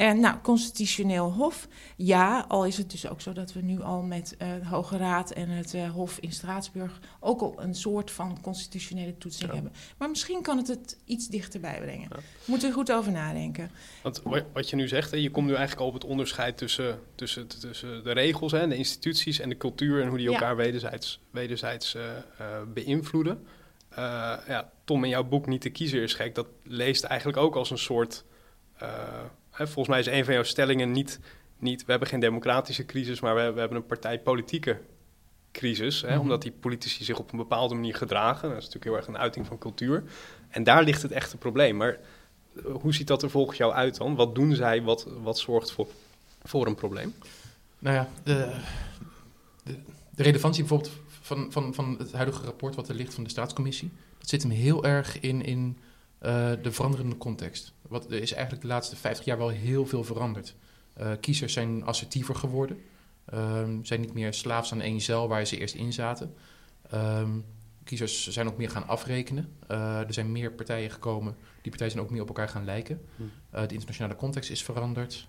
En 0.00 0.20
nou, 0.20 0.38
constitutioneel 0.42 1.32
hof, 1.32 1.68
ja, 1.96 2.44
al 2.48 2.66
is 2.66 2.76
het 2.76 2.90
dus 2.90 3.08
ook 3.08 3.20
zo 3.20 3.32
dat 3.32 3.52
we 3.52 3.60
nu 3.60 3.80
al 3.80 4.02
met 4.02 4.36
uh, 4.38 4.48
de 4.60 4.66
Hoge 4.66 4.96
Raad 4.96 5.30
en 5.30 5.48
het 5.48 5.74
uh, 5.74 5.90
Hof 5.90 6.18
in 6.18 6.32
Straatsburg 6.32 7.00
ook 7.20 7.40
al 7.40 7.62
een 7.62 7.74
soort 7.74 8.10
van 8.10 8.40
constitutionele 8.40 9.18
toetsing 9.18 9.48
ja. 9.48 9.54
hebben. 9.54 9.72
Maar 9.98 10.08
misschien 10.08 10.42
kan 10.42 10.56
het 10.56 10.68
het 10.68 10.98
iets 11.04 11.28
dichterbij 11.28 11.80
brengen. 11.80 12.08
Ja. 12.10 12.18
Moeten 12.44 12.68
we 12.68 12.74
goed 12.74 12.92
over 12.92 13.12
nadenken. 13.12 13.70
Want 14.02 14.22
wat 14.52 14.70
je 14.70 14.76
nu 14.76 14.88
zegt, 14.88 15.10
je 15.10 15.30
komt 15.30 15.46
nu 15.46 15.54
eigenlijk 15.54 15.80
al 15.80 15.86
op 15.86 15.94
het 15.94 16.04
onderscheid 16.04 16.56
tussen, 16.56 17.00
tussen, 17.14 17.46
tussen 17.46 18.04
de 18.04 18.12
regels 18.12 18.52
en 18.52 18.68
de 18.68 18.76
instituties 18.76 19.40
en 19.40 19.48
de 19.48 19.56
cultuur 19.56 20.02
en 20.02 20.08
hoe 20.08 20.18
die 20.18 20.32
elkaar 20.32 20.50
ja. 20.50 20.56
wederzijds, 20.56 21.20
wederzijds 21.30 21.94
uh, 21.94 22.02
beïnvloeden. 22.74 23.46
ja, 24.46 24.72
Tom, 24.84 25.04
in 25.04 25.10
jouw 25.10 25.24
boek 25.24 25.46
Niet 25.46 25.62
de 25.62 25.70
kiezer 25.70 26.02
is 26.02 26.14
gek, 26.14 26.34
dat 26.34 26.46
leest 26.62 27.04
eigenlijk 27.04 27.38
ook 27.38 27.56
als 27.56 27.70
een 27.70 27.78
soort 27.78 28.24
volgens 29.66 29.88
mij 29.88 29.98
is 29.98 30.06
een 30.06 30.24
van 30.24 30.34
jouw 30.34 30.42
stellingen 30.42 30.92
niet, 30.92 31.20
niet, 31.58 31.84
we 31.84 31.90
hebben 31.90 32.08
geen 32.08 32.20
democratische 32.20 32.86
crisis, 32.86 33.20
maar 33.20 33.34
we, 33.34 33.52
we 33.52 33.60
hebben 33.60 33.78
een 33.78 33.86
partijpolitieke 33.86 34.80
crisis. 35.52 36.00
Hè, 36.00 36.08
Mhm. 36.08 36.20
Omdat 36.20 36.42
die 36.42 36.52
politici 36.52 37.04
zich 37.04 37.18
op 37.18 37.32
een 37.32 37.38
bepaalde 37.38 37.74
manier 37.74 37.94
gedragen. 37.94 38.48
Dat 38.48 38.58
is 38.58 38.64
natuurlijk 38.64 38.84
heel 38.84 38.96
erg 38.96 39.06
een 39.06 39.18
uiting 39.18 39.46
van 39.46 39.58
cultuur. 39.58 40.02
En 40.48 40.64
daar 40.64 40.82
ligt 40.82 41.02
het 41.02 41.12
echte 41.12 41.36
probleem. 41.36 41.76
Maar 41.76 41.98
eh, 42.56 42.62
hoe 42.72 42.94
ziet 42.94 43.06
dat 43.06 43.22
er 43.22 43.30
volgens 43.30 43.58
jou 43.58 43.72
uit 43.72 43.96
dan? 43.96 44.14
Wat 44.14 44.34
doen 44.34 44.54
zij? 44.54 44.82
Wat, 44.82 45.06
wat 45.22 45.38
zorgt 45.38 45.72
voor, 45.72 45.86
voor 46.42 46.66
een 46.66 46.74
probleem? 46.74 47.14
Nou 47.78 47.96
ja, 47.96 48.08
de, 48.22 48.54
de, 49.62 49.78
de 50.10 50.22
relevantie 50.22 50.60
bijvoorbeeld 50.62 50.92
van, 51.20 51.52
van, 51.52 51.74
van 51.74 51.96
het 51.98 52.12
huidige 52.12 52.44
rapport 52.44 52.74
wat 52.74 52.88
er 52.88 52.94
ligt 52.94 53.14
van 53.14 53.24
de 53.24 53.30
staatscommissie, 53.30 53.90
dat 54.18 54.28
zit 54.28 54.42
hem 54.42 54.50
heel 54.50 54.84
erg 54.84 55.20
in, 55.20 55.44
in 55.44 55.78
eh, 56.18 56.52
de 56.62 56.72
veranderende 56.72 57.16
context. 57.16 57.72
Wat, 57.90 58.10
er 58.10 58.22
is 58.22 58.32
eigenlijk 58.32 58.62
de 58.62 58.68
laatste 58.68 58.96
50 58.96 59.24
jaar 59.24 59.38
wel 59.38 59.48
heel 59.48 59.86
veel 59.86 60.04
veranderd. 60.04 60.54
Eh, 60.92 61.10
kiezers 61.20 61.52
zijn 61.52 61.84
assertiever 61.84 62.34
geworden, 62.34 62.80
Ehm, 63.30 63.82
zijn 63.82 64.00
niet 64.00 64.14
meer 64.14 64.34
slaafs 64.34 64.72
aan 64.72 64.80
één 64.80 65.00
cel 65.00 65.28
waar 65.28 65.46
ze 65.46 65.58
eerst 65.58 65.74
in 65.74 65.92
zaten. 65.92 66.34
Ehm, 66.90 67.38
kiezers 67.84 68.28
zijn 68.28 68.48
ook 68.48 68.56
meer 68.56 68.70
gaan 68.70 68.88
afrekenen. 68.88 69.56
Eh, 69.66 69.98
er 69.98 70.12
zijn 70.12 70.32
meer 70.32 70.52
partijen 70.52 70.90
gekomen. 70.90 71.36
Die 71.62 71.70
partijen 71.70 71.92
zijn 71.92 72.04
ook 72.04 72.10
meer 72.10 72.22
op 72.22 72.28
elkaar 72.28 72.48
gaan 72.48 72.64
lijken. 72.64 73.00
Hm. 73.16 73.22
Eh, 73.50 73.66
de 73.66 73.74
internationale 73.74 74.16
context 74.16 74.50
is 74.50 74.62
veranderd. 74.62 75.28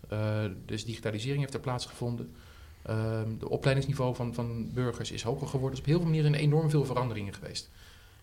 Dus 0.65 0.85
digitalisering 0.85 1.39
heeft 1.39 1.53
er 1.53 1.59
plaatsgevonden. 1.59 2.35
Ehm 2.81 3.37
de 3.37 3.49
opleidingsniveau 3.49 4.15
van, 4.15 4.33
van 4.33 4.73
burgers 4.73 5.11
is 5.11 5.23
hoger 5.23 5.47
geworden. 5.47 5.69
Dus 5.69 5.79
op 5.79 5.85
heel 5.85 5.97
veel 5.97 6.05
manieren 6.05 6.33
enorm 6.33 6.69
veel 6.69 6.85
veranderingen 6.85 7.33
geweest. 7.33 7.69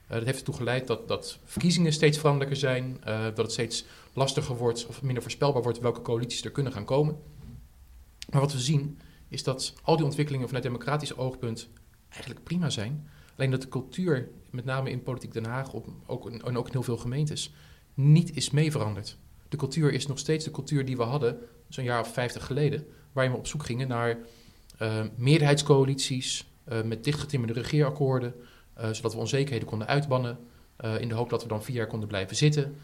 Eh, 0.08 0.16
dat 0.16 0.24
heeft 0.24 0.38
ertoe 0.38 0.54
geleid 0.54 0.86
dat, 0.86 1.08
dat 1.08 1.38
verkiezingen 1.44 1.92
steeds 1.92 2.18
veranderlijker 2.18 2.58
zijn. 2.58 2.98
eh, 3.04 3.22
dat 3.22 3.36
het 3.36 3.52
steeds 3.52 3.84
lastiger 4.12 4.56
wordt 4.56 4.86
of 4.86 5.02
minder 5.02 5.22
voorspelbaar 5.22 5.62
wordt 5.62 5.78
welke 5.78 6.02
coalities 6.02 6.44
er 6.44 6.50
kunnen 6.50 6.72
gaan 6.72 6.84
komen. 6.84 7.16
Maar 8.30 8.40
wat 8.40 8.52
we 8.52 8.58
zien 8.58 8.98
is 9.28 9.42
dat 9.42 9.74
al 9.82 9.96
die 9.96 10.04
ontwikkelingen 10.04 10.46
vanuit 10.46 10.64
democratisch 10.64 11.16
oogpunt 11.16 11.68
eigenlijk 12.08 12.44
prima 12.44 12.70
zijn. 12.70 13.08
Alleen 13.36 13.50
dat 13.50 13.62
de 13.62 13.68
cultuur, 13.68 14.28
met 14.50 14.64
name 14.64 14.90
in 14.90 15.02
politiek 15.02 15.32
Den 15.32 15.44
Haag 15.44 15.72
op, 15.72 15.88
ook, 16.06 16.30
en 16.30 16.56
ook 16.56 16.66
in 16.66 16.72
heel 16.72 16.82
veel 16.82 16.96
gemeentes, 16.96 17.54
niet 17.94 18.36
is 18.36 18.50
mee 18.50 18.70
veranderd. 18.70 19.16
De 19.48 19.56
cultuur 19.56 19.92
is 19.92 20.06
nog 20.06 20.18
steeds 20.18 20.44
de 20.44 20.50
cultuur 20.50 20.84
die 20.84 20.96
we 20.96 21.02
hadden 21.02 21.38
zo'n 21.68 21.84
jaar 21.84 22.00
of 22.00 22.12
vijftig 22.12 22.46
geleden, 22.46 22.86
waarin 23.12 23.32
we 23.32 23.38
op 23.38 23.46
zoek 23.46 23.64
gingen 23.64 23.88
naar 23.88 24.18
eh, 24.78 25.04
meerderheidscoalities 25.16 26.46
met 26.84 27.04
dichtgetimmerde 27.04 27.60
regeerakkoorden, 27.60 28.34
zodat 28.90 29.12
we 29.12 29.18
onzekerheden 29.18 29.68
konden 29.68 29.86
uitbannen, 29.86 30.38
eh, 30.76 31.00
in 31.00 31.08
de 31.08 31.14
hoop 31.14 31.30
dat 31.30 31.42
we 31.42 31.48
dan 31.48 31.62
vier 31.62 31.76
jaar 31.76 31.86
konden 31.86 32.08
blijven 32.08 32.36
zitten. 32.36 32.76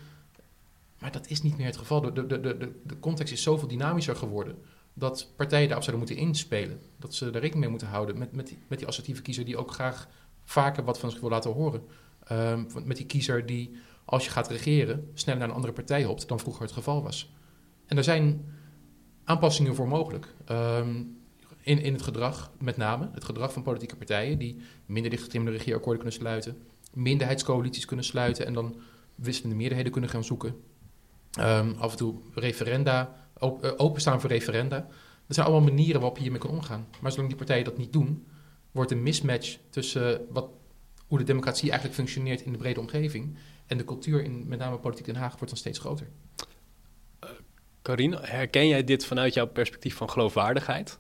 Maar 0.99 1.13
dat 1.13 1.29
is 1.29 1.43
niet 1.43 1.57
meer 1.57 1.67
het 1.67 1.77
geval. 1.77 2.01
De, 2.01 2.13
de, 2.13 2.27
de, 2.27 2.41
de, 2.41 2.73
de 2.83 2.99
context 2.99 3.33
is 3.33 3.43
zoveel 3.43 3.69
dynamischer 3.69 4.17
geworden 4.17 4.59
dat 4.95 5.33
partijen 5.37 5.69
daarop 5.69 5.85
zouden 5.85 6.07
moeten 6.07 6.27
inspelen. 6.27 6.81
Dat 6.97 7.15
ze 7.15 7.25
daar 7.25 7.33
rekening 7.33 7.61
mee 7.61 7.69
moeten 7.69 7.89
houden 7.89 8.19
met, 8.19 8.33
met, 8.33 8.79
die, 8.79 8.87
assertieve 8.87 9.23
kiezer 9.23 9.45
die 9.45 9.57
ook 9.57 9.73
graag 9.73 10.09
vaker 10.45 10.85
wat 10.85 10.99
van 10.99 11.11
zich 11.11 11.21
wil 11.21 11.31
laten 11.31 11.53
horen. 11.53 11.83
Ehm, 12.25 12.65
met 12.85 12.97
die 12.97 13.07
kiezer 13.07 13.47
die, 13.47 13.77
als 14.05 14.25
je 14.25 14.31
gaat 14.31 14.49
regeren, 14.49 15.11
sneller 15.15 15.41
naar 15.41 15.49
een 15.49 15.55
andere 15.55 15.73
partij 15.73 16.05
hopt 16.05 16.29
dan 16.29 16.41
vroeger 16.41 16.63
het 16.63 16.73
geval 16.73 17.03
was. 17.03 17.33
En 17.87 17.97
er 17.97 18.05
zijn 18.05 18.55
aanpassingen 19.25 19.75
voor 19.75 19.89
mogelijk. 19.89 20.35
Ehm, 20.45 21.03
in, 21.65 21.83
in 21.83 21.93
het 21.93 22.03
gedrag, 22.03 22.51
met 22.59 22.77
name 22.77 23.11
het 23.13 23.25
gedrag 23.25 23.53
van 23.53 23.63
politieke 23.63 23.97
partijen 23.97 24.39
die 24.39 24.57
minder 24.87 25.11
dichtgetimmerde 25.11 25.59
regeerakkoorden 25.59 26.03
kunnen 26.03 26.21
sluiten, 26.21 26.57
minderheidscoalities 26.93 27.85
kunnen 27.85 28.05
sluiten 28.05 28.47
en 28.47 28.53
dan 28.53 28.77
wisselende 29.15 29.57
meerderheden 29.57 29.93
kunnen 29.93 30.11
gaan 30.11 30.25
zoeken. 30.25 30.57
Ehm, 31.31 31.73
af 31.79 31.91
en 31.91 31.97
toe 31.97 32.15
referenda, 32.35 33.17
eh, 33.39 33.49
openstaan 33.77 34.21
voor 34.21 34.31
referenda. 34.31 34.77
Dat 35.27 35.37
zijn 35.37 35.47
allemaal 35.47 35.69
manieren 35.69 36.01
waarop 36.01 36.17
je 36.17 36.23
hiermee 36.23 36.41
kan 36.41 36.51
omgaan. 36.51 36.87
Maar 37.01 37.11
zolang 37.11 37.29
die 37.29 37.39
partijen 37.39 37.65
dat 37.65 37.79
niet 37.79 37.93
doen, 37.93 38.27
wordt 38.73 38.91
een 38.91 39.03
mismatch 39.03 39.59
tussen 39.71 40.27
wat, 40.31 40.49
hoe 41.07 41.19
de 41.19 41.25
democratie 41.25 41.71
eigenlijk 41.71 41.95
functioneert 41.95 42.41
in 42.41 42.53
de 42.53 42.59
brede 42.59 42.81
omgeving 42.81 43.37
en 43.67 43.79
de 43.79 43.85
cultuur 43.85 44.23
in 44.23 44.49
met 44.49 44.59
name 44.59 44.79
politiek 44.79 45.07
Den 45.07 45.17
Haag 45.17 45.33
wordt 45.33 45.49
dan 45.49 45.57
steeds 45.57 45.79
groter. 45.79 46.09
Carine, 47.83 48.19
herken 48.23 48.69
jij 48.69 48.85
dit 48.85 49.05
vanuit 49.05 49.35
jouw 49.35 49.47
perspectief 49.47 49.95
van 49.95 50.11
geloofwaardigheid? 50.11 50.99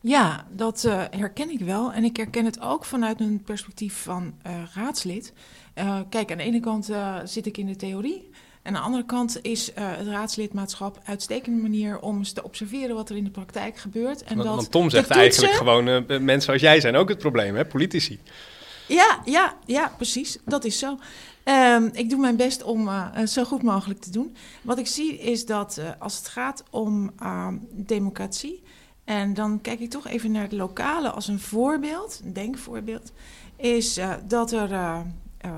Ja, 0.00 0.46
dat 0.50 0.84
eh, 0.84 1.02
herken 1.10 1.50
ik 1.50 1.60
wel. 1.60 1.92
En 1.92 2.04
ik 2.04 2.16
herken 2.16 2.44
het 2.44 2.60
ook 2.60 2.84
vanuit 2.84 3.20
een 3.20 3.42
perspectief 3.44 4.02
van 4.02 4.34
eh, 4.42 4.52
raadslid. 4.74 5.32
Eh, 5.74 6.00
kijk, 6.10 6.30
aan 6.30 6.36
de 6.36 6.42
ene 6.42 6.60
kant 6.60 6.90
zit 7.24 7.46
ik 7.46 7.56
in 7.56 7.66
de 7.66 7.76
theorie. 7.76 8.30
En 8.62 8.74
aan 8.74 8.80
de 8.80 8.86
andere 8.86 9.04
kant 9.04 9.38
is 9.42 9.70
het 9.74 10.06
raadslidmaatschap 10.06 10.96
een 10.96 11.02
uitstekende 11.04 11.62
manier 11.62 12.00
om 12.00 12.18
eens 12.18 12.32
te 12.32 12.44
observeren 12.44 12.94
wat 12.94 13.10
er 13.10 13.16
in 13.16 13.24
de 13.24 13.30
praktijk 13.30 13.76
gebeurt. 13.76 14.22
En 14.22 14.36
Want, 14.36 14.48
dat 14.48 14.56
want 14.56 14.70
Tom 14.70 14.90
zegt 14.90 15.10
eigenlijk 15.10 15.54
gewoon, 15.54 16.04
mensen 16.24 16.52
als 16.52 16.62
jij 16.62 16.80
zijn 16.80 16.96
ook 16.96 17.08
het 17.08 17.18
probleem, 17.18 17.54
hè? 17.54 17.64
politici. 17.64 18.20
Ja, 18.86 19.20
ja, 19.24 19.56
ja, 19.66 19.92
precies. 19.96 20.38
Dat 20.44 20.64
is 20.64 20.78
zo. 20.78 20.98
Ehm, 21.42 21.88
ik 21.92 22.10
doe 22.10 22.20
mijn 22.20 22.36
best 22.36 22.62
om 22.62 22.88
het 22.88 23.30
zo 23.30 23.44
goed 23.44 23.62
mogelijk 23.62 24.00
te 24.00 24.10
doen. 24.10 24.36
Wat 24.62 24.78
ik 24.78 24.86
zie 24.86 25.18
is 25.18 25.46
dat 25.46 25.80
als 25.98 26.16
het 26.16 26.28
gaat 26.28 26.62
om 26.70 27.12
ehm, 27.18 27.56
democratie, 27.70 28.62
en 29.08 29.34
dan 29.34 29.60
kijk 29.60 29.80
ik 29.80 29.90
toch 29.90 30.06
even 30.06 30.30
naar 30.32 30.42
het 30.42 30.52
lokale 30.52 31.10
als 31.10 31.28
een 31.28 31.40
voorbeeld, 31.40 32.20
een 32.24 32.32
denkvoorbeeld, 32.32 33.12
is 33.56 33.96
eh, 33.96 34.14
dat 34.26 34.52
er, 34.52 34.72
eh, 34.72 35.00
eh, 35.38 35.52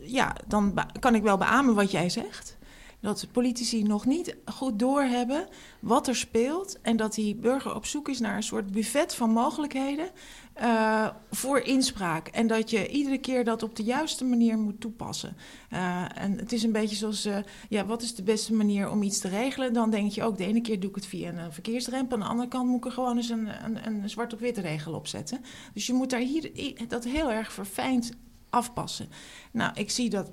ja, 0.00 0.36
dan 0.46 0.74
kan 1.00 1.14
ik 1.14 1.22
wel 1.22 1.36
beamen 1.36 1.74
wat 1.74 1.90
jij 1.90 2.08
zegt. 2.08 2.56
Dat 3.02 3.26
politici 3.32 3.82
nog 3.82 4.06
niet 4.06 4.36
goed 4.44 4.78
doorhebben 4.78 5.46
wat 5.80 6.08
er 6.08 6.16
speelt. 6.16 6.80
En 6.80 6.96
dat 6.96 7.14
die 7.14 7.34
burger 7.34 7.74
op 7.74 7.86
zoek 7.86 8.08
is 8.08 8.20
naar 8.20 8.36
een 8.36 8.42
soort 8.42 8.70
buffet 8.70 9.14
van 9.14 9.30
mogelijkheden 9.30 10.10
eh, 10.52 11.08
voor 11.30 11.60
inspraak. 11.60 12.28
En 12.28 12.46
dat 12.46 12.70
je 12.70 12.88
iedere 12.88 13.18
keer 13.18 13.44
dat 13.44 13.62
op 13.62 13.76
de 13.76 13.82
juiste 13.82 14.24
manier 14.24 14.58
moet 14.58 14.80
toepassen. 14.80 15.36
Eh, 15.70 16.04
en 16.14 16.38
het 16.38 16.52
is 16.52 16.62
een 16.62 16.72
beetje 16.72 16.96
zoals, 16.96 17.24
eh, 17.24 17.36
ja, 17.68 17.86
wat 17.86 18.02
is 18.02 18.14
de 18.14 18.22
beste 18.22 18.54
manier 18.54 18.90
om 18.90 19.02
iets 19.02 19.18
te 19.18 19.28
regelen? 19.28 19.72
Dan 19.72 19.90
denk 19.90 20.10
je 20.10 20.22
ook, 20.22 20.38
de 20.38 20.46
ene 20.46 20.60
keer 20.60 20.80
doe 20.80 20.90
ik 20.90 20.96
het 20.96 21.06
via 21.06 21.32
een 21.32 21.52
verkeersdrempel. 21.52 22.16
Aan 22.16 22.22
de 22.22 22.28
andere 22.28 22.48
kant 22.48 22.68
moet 22.68 22.78
ik 22.78 22.84
er 22.84 22.92
gewoon 22.92 23.16
eens 23.16 23.28
een, 23.28 23.64
een, 23.64 23.86
een 23.86 24.10
zwart 24.10 24.32
op 24.32 24.40
wit 24.40 24.58
regel 24.58 24.94
op 24.94 25.06
zetten. 25.06 25.40
Dus 25.74 25.86
je 25.86 25.92
moet 25.92 26.10
daar 26.10 26.20
hier 26.20 26.50
dat 26.88 27.04
heel 27.04 27.30
erg 27.30 27.52
verfijnd 27.52 28.12
afpassen. 28.50 29.08
Nou, 29.52 29.72
ik 29.74 29.90
zie 29.90 30.10
dat 30.10 30.30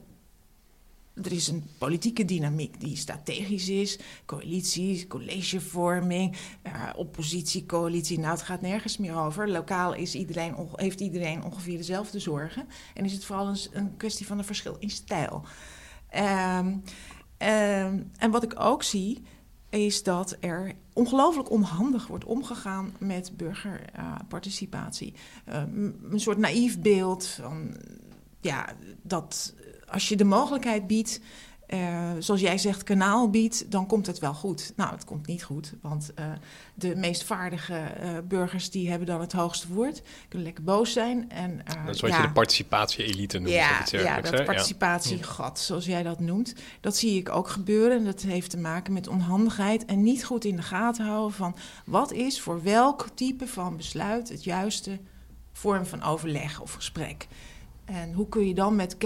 er 1.23 1.31
is 1.31 1.47
een 1.47 1.63
politieke 1.77 2.25
dynamiek 2.25 2.79
die 2.79 2.95
strategisch 2.95 3.69
is. 3.69 3.99
Coalities, 4.25 5.07
collegevorming, 5.07 6.35
eh, 6.61 6.89
oppositiecoalitie. 6.95 8.19
Nou, 8.19 8.31
het 8.31 8.41
gaat 8.41 8.61
nergens 8.61 8.97
meer 8.97 9.15
over. 9.15 9.49
Lokaal 9.49 9.93
is 9.93 10.15
iedereen, 10.15 10.55
heeft 10.75 10.99
iedereen 10.99 11.43
ongeveer 11.43 11.77
dezelfde 11.77 12.19
zorgen. 12.19 12.67
En 12.93 13.05
is 13.05 13.13
het 13.13 13.25
vooral 13.25 13.55
een, 13.71 13.97
kwestie 13.97 14.25
van 14.25 14.37
een 14.37 14.45
verschil 14.45 14.75
in 14.79 14.89
stijl. 14.89 15.43
Ehm, 16.09 16.77
ehm, 17.37 18.03
en 18.17 18.31
wat 18.31 18.43
ik 18.43 18.59
ook 18.59 18.83
zie, 18.83 19.23
is 19.69 20.03
dat 20.03 20.37
er 20.39 20.73
ongelooflijk 20.93 21.49
onhandig 21.49 22.07
wordt 22.07 22.25
omgegaan 22.25 22.95
met 22.99 23.37
burgerparticipatie. 23.37 25.13
Ehm, 25.45 25.91
een 26.11 26.19
soort 26.19 26.37
naïef 26.37 26.79
beeld 26.79 27.25
van, 27.25 27.75
ja, 28.41 28.75
dat 29.01 29.53
als 29.91 30.09
je 30.09 30.15
de 30.15 30.23
mogelijkheid 30.23 30.87
biedt, 30.87 31.19
eh, 31.69 32.11
zoals 32.19 32.41
jij 32.41 32.57
zegt, 32.57 32.83
kanaal 32.83 33.29
biedt, 33.29 33.71
dan 33.71 33.85
komt 33.87 34.05
het 34.05 34.19
wel 34.19 34.33
goed. 34.33 34.73
Nou, 34.75 34.91
het 34.91 35.05
komt 35.05 35.27
niet 35.27 35.43
goed, 35.43 35.73
want 35.81 36.11
eh, 36.15 36.25
de 36.73 36.95
meest 36.95 37.23
vaardige 37.23 37.77
eh, 37.77 38.09
burgers 38.23 38.69
die 38.69 38.89
hebben 38.89 39.07
dan 39.07 39.21
het 39.21 39.31
hoogste 39.31 39.67
woord, 39.67 40.01
kunnen 40.27 40.47
lekker 40.47 40.63
boos 40.63 40.93
zijn. 40.93 41.31
En, 41.31 41.61
Dat 41.85 41.95
is 41.95 42.01
wat 42.01 42.09
ja, 42.09 42.21
je 42.21 42.27
de 42.27 42.33
participatie-elite 42.33 43.37
noemt. 43.39 43.53
ja, 43.53 43.81
iets 43.81 43.91
ja, 43.91 44.21
dat 44.21 44.45
participatiegat, 44.45 45.59
zoals 45.59 45.85
jij 45.85 46.03
dat 46.03 46.19
noemt, 46.19 46.55
dat 46.81 46.97
zie 46.97 47.19
ik 47.19 47.29
ook 47.29 47.47
gebeuren. 47.47 47.97
En 47.97 48.05
dat 48.05 48.21
heeft 48.21 48.49
te 48.49 48.57
maken 48.57 48.93
met 48.93 49.07
onhandigheid 49.07 49.85
en 49.85 50.03
niet 50.03 50.25
goed 50.25 50.45
in 50.45 50.55
de 50.55 50.61
gaten 50.61 51.05
houden 51.05 51.37
van 51.37 51.55
wat 51.85 52.11
is 52.11 52.41
voor 52.41 52.63
welk 52.63 53.07
type 53.13 53.47
van 53.47 53.77
besluit 53.77 54.29
het 54.29 54.43
juiste 54.43 54.99
vorm 55.51 55.85
van 55.85 56.03
overleg 56.03 56.61
of 56.61 56.73
gesprek. 56.73 57.27
En 57.85 58.13
hoe 58.13 58.29
kun 58.29 58.47
je 58.47 58.53
dan 58.53 58.75
met 58.75 58.97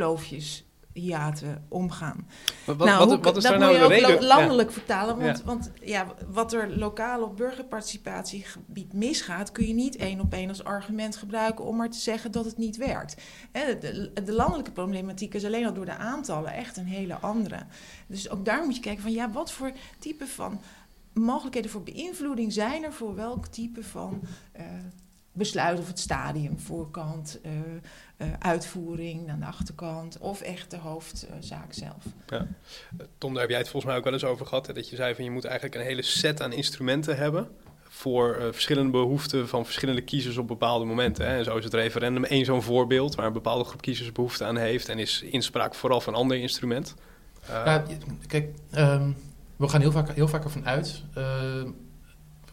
kenniskloofjes, 0.00 0.64
hiaten 0.92 1.64
omgaan? 1.68 2.26
Maar 2.66 2.76
Wat, 2.76 2.86
nou, 2.86 2.98
wat, 2.98 3.08
hoe- 3.08 3.18
wat 3.24 3.36
is 3.36 3.42
dat 3.42 3.52
daar 3.52 3.60
moet 3.60 3.60
nou 3.60 3.72
je 3.72 3.78
de 3.78 3.84
ook 3.84 3.90
reden? 3.90 4.10
lo- 4.26 4.28
Ja. 4.28 4.36
landelijk 4.36 4.72
vertalen. 4.72 5.18
Want, 5.18 5.38
Ja. 5.38 5.44
want 5.44 5.70
ja, 5.82 6.06
wat 6.30 6.52
er 6.52 6.78
lokaal 6.78 7.22
op 7.22 7.36
burgerparticipatiegebied 7.36 8.92
misgaat, 8.92 9.52
kun 9.52 9.66
je 9.66 9.74
niet 9.74 9.96
één 9.96 10.20
op 10.20 10.32
één 10.32 10.48
als 10.48 10.64
argument 10.64 11.16
gebruiken 11.16 11.64
om 11.64 11.76
maar 11.76 11.90
te 11.90 11.98
zeggen 11.98 12.32
dat 12.32 12.44
het 12.44 12.56
niet 12.56 12.76
werkt. 12.76 13.22
Hè, 13.52 13.78
De, 13.78 14.10
de 14.24 14.32
landelijke 14.32 14.72
problematiek 14.72 15.34
is 15.34 15.44
alleen 15.44 15.66
al 15.66 15.72
door 15.74 15.84
de 15.84 15.96
aantallen 15.96 16.52
echt 16.52 16.76
een 16.76 16.86
hele 16.86 17.14
andere. 17.14 17.58
Dus 18.06 18.30
ook 18.30 18.44
daar 18.44 18.64
moet 18.64 18.74
je 18.76 18.80
kijken 18.82 19.02
van 19.02 19.12
ja, 19.12 19.30
wat 19.30 19.52
voor 19.52 19.72
type 19.98 20.26
van 20.26 20.60
mogelijkheden 21.12 21.70
voor 21.70 21.82
beïnvloeding 21.82 22.52
zijn 22.52 22.84
er 22.84 22.92
voor 22.92 23.14
welk 23.14 23.46
type 23.46 23.84
van 23.84 24.20
eh, 24.52 24.64
besluit 25.36 25.78
of 25.78 25.86
het 25.86 25.98
stadium, 25.98 26.58
voorkant, 26.58 27.38
uh, 27.46 27.52
uh, 28.18 28.32
uitvoering 28.38 29.30
aan 29.30 29.40
de 29.40 29.46
achterkant 29.46 30.18
of 30.18 30.40
echt 30.40 30.70
de 30.70 30.76
hoofdzaak 30.76 31.72
zelf. 31.72 32.04
Ja. 32.26 32.46
Tom, 33.18 33.32
daar 33.32 33.40
heb 33.40 33.50
jij 33.50 33.58
het 33.58 33.68
volgens 33.68 33.84
mij 33.84 33.96
ook 33.96 34.04
wel 34.04 34.12
eens 34.12 34.24
over 34.24 34.46
gehad. 34.46 34.66
Hè, 34.66 34.72
dat 34.72 34.88
je 34.88 34.96
zei 34.96 35.14
van 35.14 35.24
je 35.24 35.30
moet 35.30 35.44
eigenlijk 35.44 35.74
een 35.74 35.86
hele 35.86 36.02
set 36.02 36.42
aan 36.42 36.52
instrumenten 36.52 37.16
hebben 37.16 37.48
voor 37.88 38.36
uh, 38.36 38.44
verschillende 38.50 38.90
behoeften 38.90 39.48
van 39.48 39.64
verschillende 39.64 40.02
kiezers 40.02 40.36
op 40.36 40.46
bepaalde 40.46 40.84
momenten. 40.84 41.26
Hè. 41.26 41.36
En 41.36 41.44
zo 41.44 41.56
is 41.56 41.64
het 41.64 41.74
referendum 41.74 42.24
één 42.24 42.44
zo'n 42.44 42.62
voorbeeld 42.62 43.14
waar 43.14 43.26
een 43.26 43.32
bepaalde 43.32 43.64
groep 43.64 43.80
kiezers 43.80 44.12
behoefte 44.12 44.44
aan 44.44 44.56
heeft 44.56 44.88
en 44.88 44.98
is 44.98 45.22
inspraak 45.22 45.74
vooral 45.74 46.00
van 46.00 46.12
een 46.12 46.18
ander 46.18 46.36
instrument. 46.36 46.94
ja, 47.48 47.84
kijk, 48.26 48.54
um, 48.78 49.16
we 49.56 49.68
gaan 49.68 49.80
heel 49.80 49.92
vaak, 49.92 50.10
heel 50.10 50.28
vaak 50.28 50.44
ervan 50.44 50.66
uit, 50.66 51.02
uh, 51.18 51.62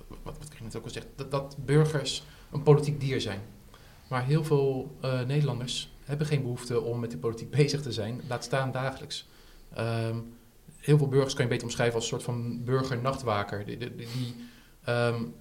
wat, 0.08 0.38
wat 0.38 0.48
ik 0.54 0.62
net 0.62 0.75
ook 0.75 0.84
al 0.84 0.90
zeg, 0.90 1.04
dat, 1.16 1.32
dat, 1.32 1.56
burgers 1.66 2.24
een 2.54 2.64
politiek 2.64 3.00
dier 3.00 3.22
zijn. 3.22 3.40
Maar 4.08 4.26
heel 4.26 4.44
veel 4.44 4.98
uh, 5.04 5.22
Nederlanders 5.22 5.92
hebben 6.04 6.28
geen 6.28 6.42
behoefte 6.42 6.82
om 6.82 7.00
met 7.00 7.12
de 7.12 7.18
politiek 7.18 7.50
bezig 7.62 7.82
te 7.82 7.92
zijn, 7.92 8.22
laat 8.28 8.44
staan 8.44 8.72
dagelijks. 8.72 9.28
Um, 9.78 10.34
heel 10.78 10.98
veel 10.98 11.08
burgers 11.08 11.34
kan 11.34 11.44
je 11.44 11.50
beter 11.50 11.68
omschrijven 11.68 11.96
als 11.96 12.04
een 12.04 12.10
soort 12.10 12.24
van 12.24 12.64
burger-nachtwaker. 12.64 13.66
Die, 13.66 13.78
die, 13.78 13.96
die 13.96 14.36
um, 14.90 15.34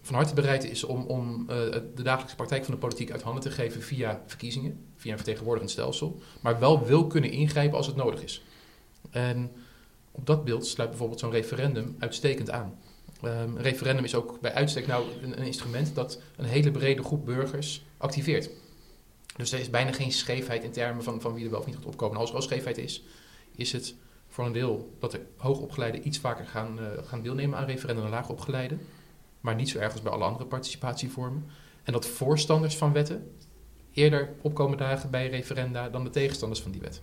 van 0.00 0.14
harte 0.14 0.34
bereid 0.34 0.64
is 0.64 0.84
om, 0.84 1.04
om 1.04 1.40
uh, 1.40 1.46
de 1.94 2.02
dagelijkse 2.02 2.36
praktijk 2.36 2.64
van 2.64 2.74
de 2.74 2.80
politiek 2.80 3.10
uit 3.10 3.22
handen 3.22 3.42
te 3.42 3.50
geven 3.50 3.82
via 3.82 4.22
verkiezingen, 4.26 4.84
via 4.96 5.10
een 5.10 5.16
vertegenwoordigend 5.16 5.70
stelsel, 5.72 6.20
maar 6.40 6.58
wel 6.58 6.86
wil 6.86 7.06
kunnen 7.06 7.30
ingrijpen 7.30 7.76
als 7.76 7.86
het 7.86 7.96
nodig 7.96 8.22
is. 8.22 8.44
En 9.10 9.50
op 10.10 10.26
dat 10.26 10.44
beeld 10.44 10.66
sluit 10.66 10.88
bijvoorbeeld 10.88 11.20
zo'n 11.20 11.30
referendum 11.30 11.96
uitstekend 11.98 12.50
aan. 12.50 12.78
Um, 13.24 13.30
een 13.30 13.62
referendum 13.62 14.04
is 14.04 14.14
ook 14.14 14.40
bij 14.40 14.54
uitstek 14.54 14.86
nou 14.86 15.06
een, 15.22 15.34
instrument 15.34 15.94
dat 15.94 16.20
een 16.36 16.44
hele 16.44 16.70
brede 16.70 17.02
groep 17.02 17.24
burgers 17.24 17.84
activeert. 17.96 18.50
Dus 19.36 19.52
er 19.52 19.58
is 19.58 19.70
bijna 19.70 19.92
geen 19.92 20.12
scheefheid 20.12 20.64
in 20.64 20.72
termen 20.72 21.04
van, 21.04 21.20
van 21.20 21.34
wie 21.34 21.44
er 21.44 21.50
wel 21.50 21.60
of 21.60 21.66
niet 21.66 21.74
gaat 21.74 21.84
opkomen. 21.84 22.16
als 22.16 22.30
er 22.30 22.36
al 22.36 22.42
scheefheid 22.42 22.78
is, 22.78 23.04
is 23.56 23.72
het 23.72 23.94
voor 24.28 24.46
een 24.46 24.52
deel 24.52 24.96
dat 24.98 25.10
de 25.10 25.20
hoogopgeleiden 25.36 26.06
iets 26.06 26.18
vaker 26.18 26.46
gaan, 26.46 26.78
uh, 26.80 26.86
gaan 27.04 27.22
deelnemen 27.22 27.58
aan 27.58 27.66
referenda 27.66 28.02
dan 28.02 28.10
laagopgeleiden. 28.10 28.80
Maar 29.40 29.54
niet 29.54 29.68
zo 29.68 29.78
erg 29.78 29.92
als 29.92 30.02
bij 30.02 30.12
alle 30.12 30.24
andere 30.24 30.44
participatievormen. 30.44 31.46
En 31.82 31.92
dat 31.92 32.06
voorstanders 32.06 32.76
van 32.76 32.92
wetten 32.92 33.32
eerder 33.92 34.34
opkomen 34.40 34.78
dagen 34.78 35.10
bij 35.10 35.28
referenda 35.28 35.88
dan 35.88 36.04
de 36.04 36.10
tegenstanders 36.10 36.60
van 36.60 36.70
die 36.70 36.80
wet. 36.80 37.00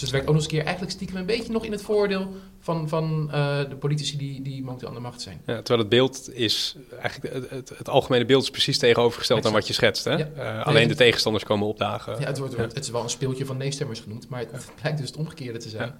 Dus 0.00 0.10
het 0.10 0.16
werkt 0.16 0.28
ook 0.28 0.34
nog 0.34 0.44
eens 0.44 0.52
een 0.52 0.58
keer 0.58 0.66
eigenlijk 0.66 0.96
stiekem 0.96 1.16
een 1.16 1.26
beetje 1.26 1.52
nog 1.52 1.64
in 1.64 1.72
het 1.72 1.82
voordeel 1.82 2.34
van, 2.60 2.88
van 2.88 3.30
uh, 3.34 3.58
de 3.68 3.76
politici 3.76 4.16
die, 4.16 4.42
die 4.42 4.64
momenteel 4.64 4.88
aan 4.88 4.94
de 4.94 5.00
macht 5.00 5.20
zijn. 5.20 5.40
Ja, 5.46 5.56
terwijl 5.56 5.78
het 5.78 5.88
beeld 5.88 6.30
is, 6.34 6.76
eigenlijk 7.00 7.34
het, 7.34 7.50
het, 7.50 7.72
het 7.78 7.88
algemene 7.88 8.24
beeld 8.24 8.42
is 8.42 8.50
precies 8.50 8.78
tegenovergesteld 8.78 9.46
aan 9.46 9.52
wat 9.52 9.66
je 9.66 9.72
schetst. 9.72 10.04
Hè? 10.04 10.16
Ja. 10.16 10.28
Uh, 10.36 10.66
alleen 10.66 10.88
de 10.88 10.94
tegenstanders 10.94 11.44
komen 11.44 11.66
opdagen. 11.66 12.20
Ja, 12.20 12.26
het, 12.26 12.38
wordt, 12.38 12.54
ja. 12.56 12.62
het 12.62 12.78
is 12.78 12.90
wel 12.90 13.02
een 13.02 13.10
speeltje 13.10 13.46
van 13.46 13.56
nee-stemmers 13.56 14.00
genoemd, 14.00 14.28
maar 14.28 14.40
het 14.40 14.70
blijkt 14.80 14.98
dus 14.98 15.06
het 15.06 15.16
omgekeerde 15.16 15.58
te 15.58 15.68
zijn. 15.68 15.94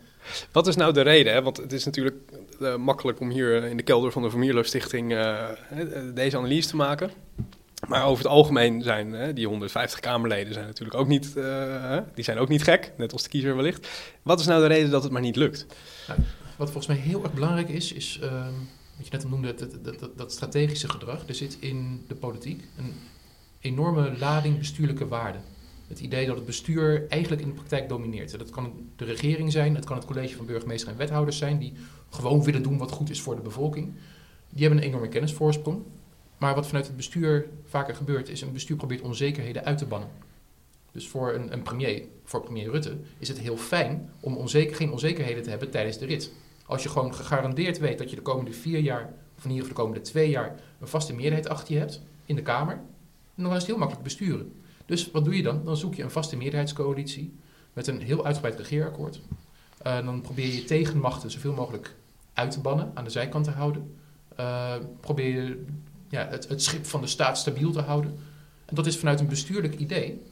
Wat 0.53 0.67
is 0.67 0.77
nou 0.77 0.93
de 0.93 1.01
reden? 1.01 1.33
Hè? 1.33 1.43
Want 1.43 1.57
het 1.57 1.73
is 1.73 1.85
natuurlijk 1.85 2.17
uh, 2.61 2.77
makkelijk 2.77 3.21
om 3.21 3.31
hier 3.31 3.65
in 3.65 3.77
de 3.77 3.83
kelder 3.83 4.13
van 4.13 4.23
de 4.23 4.31
Vermierlo 4.31 4.63
Stichting 4.63 5.09
deze 6.15 6.37
analyse 6.37 6.69
te 6.69 6.77
maken. 6.77 7.11
Maar 7.89 8.05
over 8.05 8.25
het 8.25 8.33
algemeen 8.33 8.83
zijn 8.83 9.13
hè, 9.13 9.33
die 9.33 9.47
150 9.47 10.01
Kamerleden 10.01 10.53
zijn 10.53 10.67
natuurlijk 10.67 10.99
ook 10.99 11.09
niet, 11.09 11.33
uh, 11.37 11.99
die 12.15 12.25
zijn 12.25 12.39
ook 12.39 12.49
niet 12.49 12.63
gek, 12.63 12.93
net 12.97 13.13
als 13.13 13.23
de 13.23 13.29
kiezer 13.29 13.57
wellicht. 13.57 13.89
Wat 14.23 14.41
is 14.41 14.47
nou 14.47 14.61
de 14.61 14.67
reden 14.67 14.91
dat 14.91 15.03
het 15.03 15.13
maar 15.13 15.21
niet 15.21 15.37
lukt? 15.37 15.67
Nou, 16.09 16.21
wat 16.57 16.71
volgens 16.71 16.87
mij 16.87 16.97
heel 16.97 17.23
erg 17.23 17.33
belangrijk 17.33 17.69
is, 17.69 17.93
is 17.93 18.21
uh, 18.23 18.47
wat 18.97 19.07
je 19.07 19.13
net 19.13 19.25
al 19.25 19.31
noemde, 19.31 19.55
dat, 19.55 19.85
dat, 19.85 19.99
dat, 19.99 20.19
dat, 20.19 20.33
strategische 20.33 20.89
gedrag. 20.89 21.29
Er 21.29 21.35
zit 21.35 21.57
in 21.61 22.05
de 22.09 22.15
politiek 22.15 22.65
een 22.77 22.95
enorme 23.61 24.19
lading 24.19 24.59
bestuurlijke 24.59 25.09
waarden. 25.09 25.43
Het 25.87 26.01
idee 26.01 26.27
dat 26.27 26.37
het 26.37 26.47
bestuur 26.47 27.07
eigenlijk 27.09 27.43
in 27.43 27.49
de 27.49 27.55
praktijk 27.55 27.89
domineert. 27.89 28.39
Dat 28.39 28.51
kan 28.51 28.73
de 28.97 29.05
regering 29.05 29.53
zijn, 29.53 29.75
het 29.75 29.85
kan 29.85 29.97
het 29.97 30.07
college 30.07 30.37
van 30.37 30.47
burgemeester 30.47 30.91
en 30.91 30.97
wethouders 30.97 31.39
zijn, 31.39 31.59
die 31.59 31.73
gewoon 32.11 32.45
willen 32.45 32.63
doen 32.63 32.79
wat 32.79 32.91
goed 32.91 33.11
is 33.11 33.21
voor 33.21 33.37
de 33.37 33.43
bevolking. 33.43 33.93
Die 34.51 34.67
hebben 34.67 34.83
een 34.83 34.89
enorme 34.89 35.09
kennisvoorsprong. 35.09 35.83
Maar 36.39 36.55
wat 36.55 36.67
vanuit 36.67 36.87
het 36.87 36.97
bestuur 36.97 37.49
vaker 37.65 37.95
gebeurt, 37.95 38.29
is 38.29 38.41
een 38.41 38.53
bestuur 38.53 38.77
probeert 38.77 39.01
onzekerheden 39.01 39.65
uit 39.65 39.79
te 39.79 39.87
bannen. 39.87 40.09
Dus 40.93 41.09
voor 41.09 41.35
een, 41.35 41.53
een 41.53 41.63
premier, 41.63 42.03
voor 42.25 42.43
premier 42.43 42.71
Rutte, 42.71 42.97
is 43.19 43.29
het 43.29 43.39
heel 43.39 43.57
fijn 43.57 44.11
om 44.21 44.37
onzeker, 44.37 44.77
geen 44.77 44.93
onzekerheden 44.93 45.43
te 45.43 45.51
hebben 45.51 45.71
tijdens 45.71 45.99
de 45.99 46.07
rit. 46.07 46.33
Als 46.67 46.83
je 46.83 46.89
gewoon 46.89 47.15
gegarandeerd 47.15 47.79
weet 47.79 47.99
dat 47.99 48.11
je 48.11 48.17
de 48.17 48.23
komende 48.23 48.53
vier 48.53 48.79
jaar, 48.79 49.13
of 49.37 49.45
in 49.45 49.51
ieder 49.51 49.67
geval 49.67 49.69
de 49.69 49.83
komende 49.83 50.01
twee 50.01 50.31
jaar, 50.31 50.55
een 50.81 50.89
vaste 50.89 51.15
meerderheid 51.15 51.49
achter 51.49 51.75
je 51.75 51.81
hebt 51.81 52.03
in 52.25 52.37
de 52.37 52.43
Kamer, 52.43 52.81
dan 53.35 53.51
is 53.51 53.57
het 53.57 53.67
heel 53.67 53.79
makkelijk 53.79 54.05
besturen. 54.05 54.53
Dus 54.87 55.11
wat 55.11 55.25
doe 55.25 55.37
je 55.37 55.43
dan? 55.43 55.65
Dan 55.65 55.77
zoek 55.77 55.95
je 55.95 56.03
een 56.03 56.11
vaste 56.11 56.37
meerderheidscoalitie 56.37 57.35
met 57.73 57.87
een 57.87 58.01
heel 58.01 58.25
uitgebreid 58.25 58.59
regeerakkoord. 58.59 59.21
Uh, 59.87 60.05
dan 60.05 60.21
probeer 60.21 60.55
je 60.55 60.65
tegenmachten 60.65 61.31
zoveel 61.31 61.53
mogelijk 61.53 61.95
uit 62.33 62.51
te 62.51 62.61
bannen, 62.61 62.91
aan 62.95 63.05
de 63.05 63.11
zijkant 63.11 63.45
te 63.45 63.51
houden. 63.51 63.95
Uh, 64.41 64.75
probeer 65.01 65.45
je 65.45 65.65
ja, 66.09 66.29
het, 66.29 66.49
het 66.49 66.63
schip 66.63 66.87
van 66.87 67.01
de 67.01 67.07
staat 67.07 67.39
stabiel 67.39 67.73
te 67.73 67.81
houden. 67.81 68.19
En 68.65 68.75
dat 68.75 68.87
is 68.87 68.99
vanuit 68.99 69.21
een 69.21 69.29
bestuurlijk 69.29 69.75
idee 69.75 70.23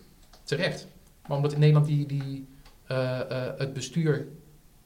terecht. 0.45 0.87
Maar 1.27 1.37
omdat 1.37 1.53
in 1.53 1.59
Nederland 1.59 1.87
die, 1.87 2.07
die, 2.07 2.49
uh, 2.91 3.21
uh, 3.31 3.47
het 3.57 3.73
bestuur 3.73 4.29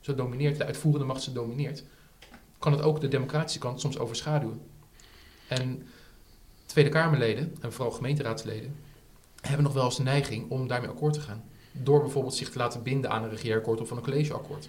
zo 0.01 0.15
domineert, 0.15 0.57
de 0.57 0.65
uitvoerende 0.65 1.07
macht 1.07 1.23
zo 1.23 1.33
domineert, 1.33 1.85
kan 2.59 2.73
het 2.73 2.83
ook 2.83 3.01
de 3.01 3.09
democratische 3.09 3.59
kant 3.59 3.81
soms 3.81 3.99
overschaduwen. 3.99 4.61
En 5.49 5.87
Tweede 6.67 6.91
Kamerleden, 6.91 7.57
en 7.61 7.73
vooral 7.73 7.93
gemeenteraadsleden, 7.93 8.77
hebben 9.41 9.65
nog 9.65 9.73
wel 9.73 9.85
eens 9.85 9.97
de 9.97 10.03
neiging 10.03 10.51
om 10.51 10.69
daarmee 10.69 10.91
akkoord 10.91 11.15
te 11.15 11.21
gaan. 11.21 11.45
Door 11.73 12.01
bijvoorbeeld 12.01 12.35
zich 12.35 12.51
te 12.51 12.59
laten 12.59 12.83
binden 12.83 13.11
aan 13.11 13.23
een 13.23 13.31
regeerakkoord 13.31 13.81
of 13.81 13.91
aan 13.91 13.97
een 13.97 14.03
collegeakkoord. 14.03 14.69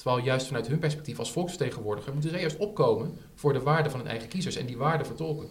Terwijl 0.00 0.24
juist 0.24 0.46
vanuit 0.46 0.66
hun 0.66 0.78
perspectief 0.78 1.18
als 1.18 1.32
volksvertegenwoordiger 1.32 2.12
moeten 2.12 2.30
zij 2.30 2.40
juist 2.40 2.56
opkomen 2.56 3.16
voor 3.34 3.52
de 3.52 3.60
waarden 3.60 3.90
van 3.90 4.00
hun 4.00 4.08
eigen 4.08 4.28
kiezers 4.28 4.56
en 4.56 4.66
die 4.66 4.76
waarden 4.76 5.06
vertolken. 5.06 5.48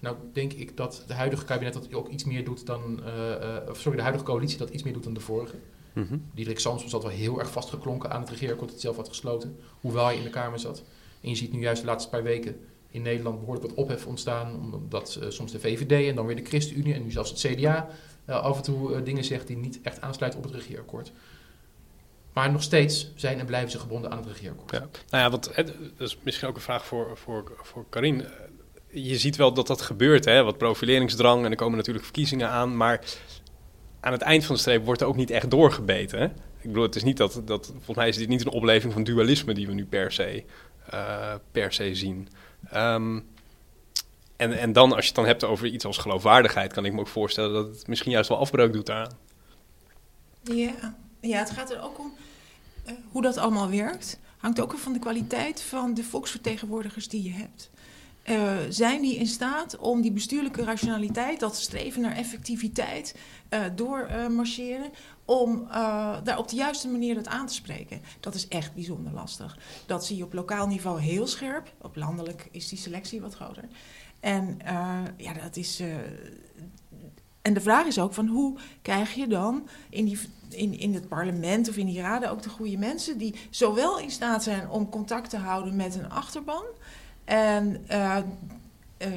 Nou 0.00 0.16
denk 0.32 0.52
ik 0.52 0.76
dat 0.76 1.04
de 1.06 1.14
huidige 1.14 1.44
kabinet 1.44 1.72
dat 1.72 1.94
ook 1.94 2.08
iets 2.08 2.24
meer 2.24 2.44
doet 2.44 2.66
dan, 2.66 3.00
uh, 3.00 3.28
uh, 3.28 3.56
sorry, 3.72 3.96
de 3.96 4.02
huidige 4.02 4.24
coalitie 4.24 4.58
dat 4.58 4.70
iets 4.70 4.82
meer 4.82 4.92
doet 4.92 5.04
dan 5.04 5.14
de 5.14 5.20
vorige. 5.20 5.56
Mm 5.92 6.06
-hmm. 6.08 6.22
Diederik 6.34 6.60
Samson 6.60 6.88
zat 6.88 7.02
wel 7.02 7.12
heel 7.12 7.38
erg 7.38 7.50
vastgeklonken 7.50 8.10
aan 8.10 8.20
het 8.20 8.30
regeerakkoord 8.30 8.70
dat 8.70 8.80
zelf 8.80 8.96
had 8.96 9.08
gesloten, 9.08 9.56
hoewel 9.80 10.04
hij 10.04 10.16
in 10.16 10.22
de 10.22 10.30
Kamer 10.30 10.58
zat. 10.58 10.82
En 11.20 11.28
je 11.28 11.36
ziet 11.36 11.52
nu 11.52 11.60
juist 11.60 11.80
de 11.80 11.86
laatste 11.86 12.10
paar 12.10 12.22
weken 12.22 12.56
in 12.90 13.02
Nederland 13.02 13.38
behoorlijk 13.38 13.66
wat 13.66 13.76
ophef 13.76 14.06
ontstaan, 14.06 14.72
omdat 14.72 15.18
uh, 15.22 15.30
soms 15.30 15.52
de 15.52 15.60
VVD 15.60 16.08
en 16.08 16.14
dan 16.14 16.26
weer 16.26 16.36
de 16.36 16.44
ChristenUnie 16.44 16.94
en 16.94 17.02
nu 17.02 17.10
zelfs 17.10 17.30
het 17.30 17.54
CDA 17.54 17.88
af 18.26 18.56
en 18.56 18.62
toe 18.62 19.02
dingen 19.02 19.24
zegt 19.24 19.46
die 19.46 19.56
niet 19.56 19.80
echt 19.82 20.00
aansluiten 20.00 20.40
op 20.40 20.46
het 20.46 20.54
regeerakkoord. 20.54 21.12
Maar 22.34 22.52
nog 22.52 22.62
steeds 22.62 23.12
zijn 23.14 23.38
en 23.38 23.46
blijven 23.46 23.70
ze 23.70 23.78
gebonden 23.78 24.10
aan 24.10 24.18
het 24.18 24.26
regeerakkoord. 24.26 24.70
Ja. 24.70 24.78
Nou 25.10 25.24
ja, 25.24 25.30
want 25.30 25.54
dat 25.96 26.08
is 26.08 26.18
misschien 26.22 26.48
ook 26.48 26.54
een 26.54 26.60
vraag 26.60 26.86
voor, 26.86 27.18
voor, 27.18 27.52
voor 27.62 27.84
Karin. 27.88 28.24
Je 28.90 29.18
ziet 29.18 29.36
wel 29.36 29.52
dat 29.52 29.66
dat 29.66 29.82
gebeurt, 29.82 30.24
hè? 30.24 30.42
wat 30.42 30.58
profileringsdrang 30.58 31.44
en 31.44 31.50
er 31.50 31.56
komen 31.56 31.76
natuurlijk 31.76 32.04
verkiezingen 32.04 32.48
aan. 32.48 32.76
Maar 32.76 33.00
aan 34.00 34.12
het 34.12 34.22
eind 34.22 34.44
van 34.44 34.54
de 34.54 34.60
streep 34.60 34.84
wordt 34.84 35.00
er 35.00 35.06
ook 35.06 35.16
niet 35.16 35.30
echt 35.30 35.50
doorgebeten. 35.50 36.18
Hè? 36.18 36.24
Ik 36.24 36.70
bedoel, 36.70 36.82
het 36.82 36.96
is 36.96 37.02
niet 37.02 37.16
dat, 37.16 37.42
dat, 37.44 37.66
volgens 37.66 37.96
mij 37.96 38.08
is 38.08 38.16
dit 38.16 38.28
niet 38.28 38.40
een 38.40 38.52
opleving 38.52 38.92
van 38.92 39.04
dualisme 39.04 39.54
die 39.54 39.66
we 39.66 39.72
nu 39.72 39.86
per 39.86 40.12
se, 40.12 40.44
uh, 40.94 41.34
per 41.52 41.72
se 41.72 41.94
zien. 41.94 42.28
Um, 42.74 43.26
en, 44.36 44.52
en 44.58 44.72
dan, 44.72 44.92
als 44.92 45.00
je 45.00 45.06
het 45.06 45.16
dan 45.16 45.26
hebt 45.26 45.44
over 45.44 45.66
iets 45.66 45.84
als 45.84 45.98
geloofwaardigheid, 45.98 46.72
kan 46.72 46.84
ik 46.84 46.92
me 46.92 47.00
ook 47.00 47.08
voorstellen 47.08 47.52
dat 47.52 47.66
het 47.66 47.86
misschien 47.86 48.12
juist 48.12 48.28
wel 48.28 48.38
afbreuk 48.38 48.72
doet 48.72 48.86
daaraan. 48.86 49.18
Ja, 50.42 50.96
ja 51.28 51.38
het 51.38 51.50
gaat 51.50 51.70
er 51.70 51.82
ook 51.82 51.98
om 51.98 52.12
uh, 52.86 52.92
hoe 53.10 53.22
dat 53.22 53.36
allemaal 53.36 53.70
werkt. 53.70 54.18
Hangt 54.36 54.60
ook 54.60 54.78
van 54.78 54.92
de 54.92 54.98
kwaliteit 54.98 55.62
van 55.62 55.94
de 55.94 56.04
volksvertegenwoordigers 56.04 57.08
die 57.08 57.22
je 57.22 57.32
hebt. 57.32 57.70
Uh, 58.28 58.56
zijn 58.68 59.02
die 59.02 59.16
in 59.16 59.26
staat 59.26 59.76
om 59.76 60.00
die 60.00 60.12
bestuurlijke 60.12 60.64
rationaliteit, 60.64 61.40
dat 61.40 61.56
streven 61.56 62.00
naar 62.00 62.16
effectiviteit, 62.16 63.16
uh, 63.50 63.60
door 63.74 64.08
uh, 64.10 64.28
marcheren, 64.28 64.90
om 65.24 65.68
daar 66.24 66.38
op 66.38 66.48
de 66.48 66.56
juiste 66.56 66.88
manier 66.88 67.16
het 67.16 67.28
aan 67.28 67.46
te 67.46 67.54
spreken? 67.54 68.02
Dat 68.20 68.34
is 68.34 68.48
echt 68.48 68.74
bijzonder 68.74 69.12
lastig. 69.12 69.58
Dat 69.86 70.06
zie 70.06 70.16
je 70.16 70.24
op 70.24 70.32
lokaal 70.32 70.66
niveau 70.66 71.00
heel 71.00 71.26
scherp. 71.26 71.72
Op 71.80 71.96
landelijk 71.96 72.48
is 72.50 72.68
die 72.68 72.78
selectie 72.78 73.20
wat 73.20 73.34
groter. 73.34 73.64
En 74.20 74.58
ja, 75.16 75.32
dat 75.42 75.56
is. 75.56 75.82
En 77.44 77.54
de 77.54 77.60
vraag 77.60 77.86
is 77.86 77.98
ook 77.98 78.14
van 78.14 78.26
hoe 78.26 78.56
krijg 78.82 79.14
je 79.14 79.26
dan 79.26 79.68
in, 79.90 80.04
die, 80.04 80.18
in, 80.48 80.78
in 80.78 80.94
het 80.94 81.08
parlement 81.08 81.68
of 81.68 81.76
in 81.76 81.86
die 81.86 82.00
raden 82.00 82.30
ook 82.30 82.42
de 82.42 82.48
goede 82.48 82.78
mensen 82.78 83.18
die 83.18 83.34
zowel 83.50 83.98
in 83.98 84.10
staat 84.10 84.42
zijn 84.42 84.70
om 84.70 84.88
contact 84.88 85.30
te 85.30 85.36
houden 85.36 85.76
met 85.76 85.94
een 85.94 86.10
achterban. 86.10 86.64
En 87.24 87.84
uh, 87.90 88.16
uh, 88.98 89.08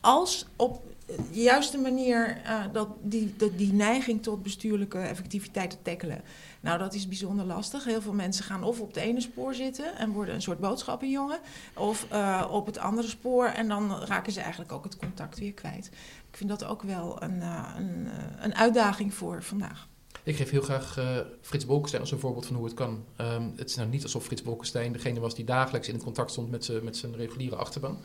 als 0.00 0.46
op 0.56 0.82
de 1.06 1.40
juiste 1.42 1.78
manier 1.78 2.40
uh, 2.44 2.64
dat 2.72 2.88
die, 3.02 3.34
dat 3.36 3.58
die 3.58 3.72
neiging 3.72 4.22
tot 4.22 4.42
bestuurlijke 4.42 4.98
effectiviteit 4.98 5.70
te 5.70 5.76
tackelen. 5.82 6.22
Nou, 6.60 6.78
dat 6.78 6.94
is 6.94 7.08
bijzonder 7.08 7.44
lastig. 7.44 7.84
Heel 7.84 8.02
veel 8.02 8.12
mensen 8.12 8.44
gaan 8.44 8.62
of 8.62 8.80
op 8.80 8.86
het 8.86 8.96
ene 8.96 9.20
spoor 9.20 9.54
zitten 9.54 9.96
en 9.96 10.10
worden 10.10 10.34
een 10.34 10.42
soort 10.42 10.58
boodschappenjongen, 10.58 11.38
of 11.74 12.06
uh, 12.12 12.48
op 12.50 12.66
het 12.66 12.78
andere 12.78 13.08
spoor 13.08 13.46
en 13.46 13.68
dan 13.68 13.92
raken 14.04 14.32
ze 14.32 14.40
eigenlijk 14.40 14.72
ook 14.72 14.84
het 14.84 14.96
contact 14.96 15.38
weer 15.38 15.52
kwijt. 15.52 15.86
Ik 16.30 16.36
vind 16.36 16.50
dat 16.50 16.64
ook 16.64 16.82
wel 16.82 17.22
een, 17.22 17.36
uh, 17.36 17.74
een, 17.76 18.08
een 18.38 18.54
uitdaging 18.54 19.14
voor 19.14 19.42
vandaag. 19.42 19.88
Ik 20.22 20.36
geef 20.36 20.50
heel 20.50 20.62
graag 20.62 20.98
Frits 21.40 21.66
Bolkestein 21.66 22.02
als 22.02 22.12
een 22.12 22.18
voorbeeld 22.18 22.46
van 22.46 22.56
hoe 22.56 22.64
het 22.64 22.74
kan. 22.74 23.04
Um, 23.20 23.52
het 23.56 23.68
is 23.68 23.76
nou 23.76 23.88
niet 23.88 24.02
alsof 24.02 24.24
Frits 24.24 24.42
Bolkestein 24.42 24.92
degene 24.92 25.20
was 25.20 25.34
die 25.34 25.44
dagelijks 25.44 25.88
in 25.88 26.02
contact 26.02 26.30
stond 26.30 26.50
met, 26.50 26.82
met 26.82 26.96
zijn 26.96 27.16
reguliere 27.16 27.56
achterban. 27.56 27.98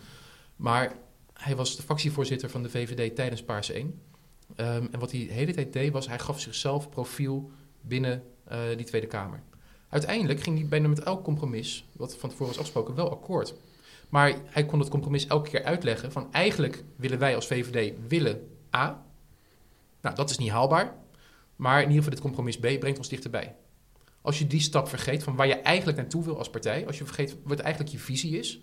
Maar 0.56 0.96
hij 1.40 1.56
was 1.56 1.76
de 1.76 1.82
fractievoorzitter 1.82 2.50
van 2.50 2.64
de 2.64 2.70
VVD 2.70 3.16
tijdens 3.16 3.44
Paars 3.44 3.72
1. 3.72 3.86
Um, 3.86 3.96
en 4.92 5.00
wat 5.00 5.12
hij 5.12 5.28
de 5.28 5.34
hele 5.34 5.54
tijd 5.54 5.74
deed 5.74 5.92
was, 5.92 6.08
hij 6.08 6.20
gaf 6.20 6.40
zichzelf 6.40 6.90
profiel 6.90 7.52
binnen 7.82 8.24
uh, 8.52 8.58
die 8.76 8.86
Tweede 8.86 9.08
Kamer. 9.08 9.44
Uiteindelijk 9.90 10.42
ging 10.42 10.58
hij 10.60 10.68
bijna 10.68 10.88
met 10.88 11.00
elk 11.00 11.24
compromis, 11.24 11.86
wat 11.92 12.18
van 12.18 12.30
tevoren 12.30 12.48
was 12.48 12.58
afgesproken, 12.58 12.96
wel 12.96 13.12
akkoord. 13.12 13.54
Maar 14.10 14.36
hij 14.46 14.66
kon 14.66 14.80
het 14.80 14.90
compromis 14.90 15.28
elke 15.28 15.50
keer 15.50 15.64
uitleggen 15.64 16.12
van 16.12 16.34
eigenlijk 16.34 16.84
willen 16.96 17.20
wij 17.20 17.36
als 17.36 17.48
VVD 17.48 17.98
willen 18.08 18.48
A. 18.76 19.06
Nou, 20.02 20.16
dat 20.16 20.30
is 20.30 20.38
niet 20.38 20.50
haalbaar. 20.50 20.96
Maar 21.56 21.76
in 21.82 21.88
ieder 21.88 21.96
geval 21.96 22.12
dit 22.12 22.22
compromis 22.22 22.58
B 22.58 22.80
brengt 22.80 22.98
ons 22.98 23.10
dichterbij. 23.10 23.56
Als 24.22 24.40
je 24.40 24.48
die 24.48 24.60
stap 24.60 24.88
vergeet 24.88 25.24
van 25.24 25.36
waar 25.36 25.48
je 25.48 25.56
eigenlijk 25.56 25.98
naartoe 25.98 26.24
wil 26.24 26.38
als 26.38 26.50
partij, 26.50 26.88
als 26.88 26.98
je 26.98 27.06
vergeet 27.06 27.36
wat 27.44 27.60
eigenlijk 27.60 27.94
je 27.94 28.00
visie 28.00 28.38
is, 28.38 28.60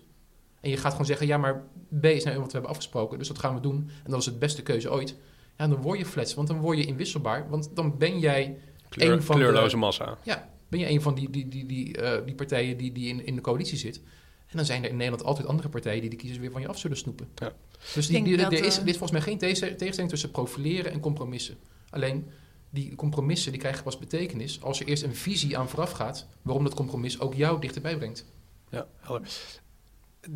en 0.67 0.73
je 0.73 0.79
gaat 0.79 0.91
gewoon 0.91 1.05
zeggen, 1.05 1.27
ja, 1.27 1.37
maar 1.37 1.63
B 1.99 2.05
is 2.05 2.23
nou 2.23 2.37
wat 2.37 2.45
we 2.45 2.51
hebben 2.51 2.69
afgesproken, 2.69 3.17
dus 3.17 3.27
dat 3.27 3.39
gaan 3.39 3.53
we 3.53 3.59
doen. 3.59 3.89
En 4.03 4.11
dat 4.11 4.19
is 4.19 4.25
het 4.25 4.39
beste 4.39 4.63
keuze 4.63 4.91
ooit. 4.91 5.15
Ja, 5.57 5.67
dan 5.67 5.81
word 5.81 5.99
je 5.99 6.05
flats, 6.05 6.33
want 6.33 6.47
dan 6.47 6.59
word 6.59 6.77
je 6.77 6.85
inwisselbaar. 6.85 7.49
Want 7.49 7.75
dan 7.75 7.97
ben 7.97 8.19
jij 8.19 8.57
Kleur, 8.89 9.11
een 9.11 9.23
van 9.23 9.35
kleurloze 9.35 9.69
de, 9.69 9.77
massa. 9.77 10.17
Ja, 10.23 10.49
ben 10.67 10.79
je 10.79 10.89
een 10.89 11.01
van 11.01 11.15
die, 11.15 11.29
die, 11.29 11.47
die, 11.47 11.65
die, 11.65 12.01
uh, 12.01 12.17
die 12.25 12.35
partijen 12.35 12.77
die, 12.77 12.91
die 12.91 13.07
in, 13.07 13.25
in 13.25 13.35
de 13.35 13.41
coalitie 13.41 13.77
zit. 13.77 14.01
En 14.47 14.57
dan 14.57 14.65
zijn 14.65 14.83
er 14.83 14.89
in 14.89 14.95
Nederland 14.95 15.23
altijd 15.23 15.47
andere 15.47 15.69
partijen 15.69 16.01
die 16.01 16.09
de 16.09 16.15
kiezers 16.15 16.39
weer 16.39 16.51
van 16.51 16.61
je 16.61 16.67
af 16.67 16.79
zullen 16.79 16.97
snoepen. 16.97 17.27
Ja. 17.35 17.53
Dus 17.93 18.07
die, 18.07 18.23
die, 18.23 18.37
er, 18.37 18.53
is, 18.53 18.77
er 18.77 18.87
is 18.87 18.97
volgens 18.97 19.11
mij 19.11 19.21
geen 19.21 19.37
tegenstelling 19.37 20.09
tussen 20.09 20.31
profileren 20.31 20.91
en 20.91 20.99
compromissen. 20.99 21.57
Alleen 21.89 22.27
die 22.69 22.95
compromissen 22.95 23.51
die 23.51 23.61
krijgen 23.61 23.83
pas 23.83 23.97
betekenis 23.97 24.61
als 24.61 24.79
er 24.79 24.87
eerst 24.87 25.03
een 25.03 25.15
visie 25.15 25.57
aan 25.57 25.69
vooraf 25.69 25.91
gaat 25.91 26.27
waarom 26.41 26.63
dat 26.63 26.73
compromis 26.73 27.19
ook 27.19 27.33
jou 27.33 27.61
dichterbij 27.61 27.97
brengt. 27.97 28.25
Ja, 28.69 28.87
helder 28.99 29.29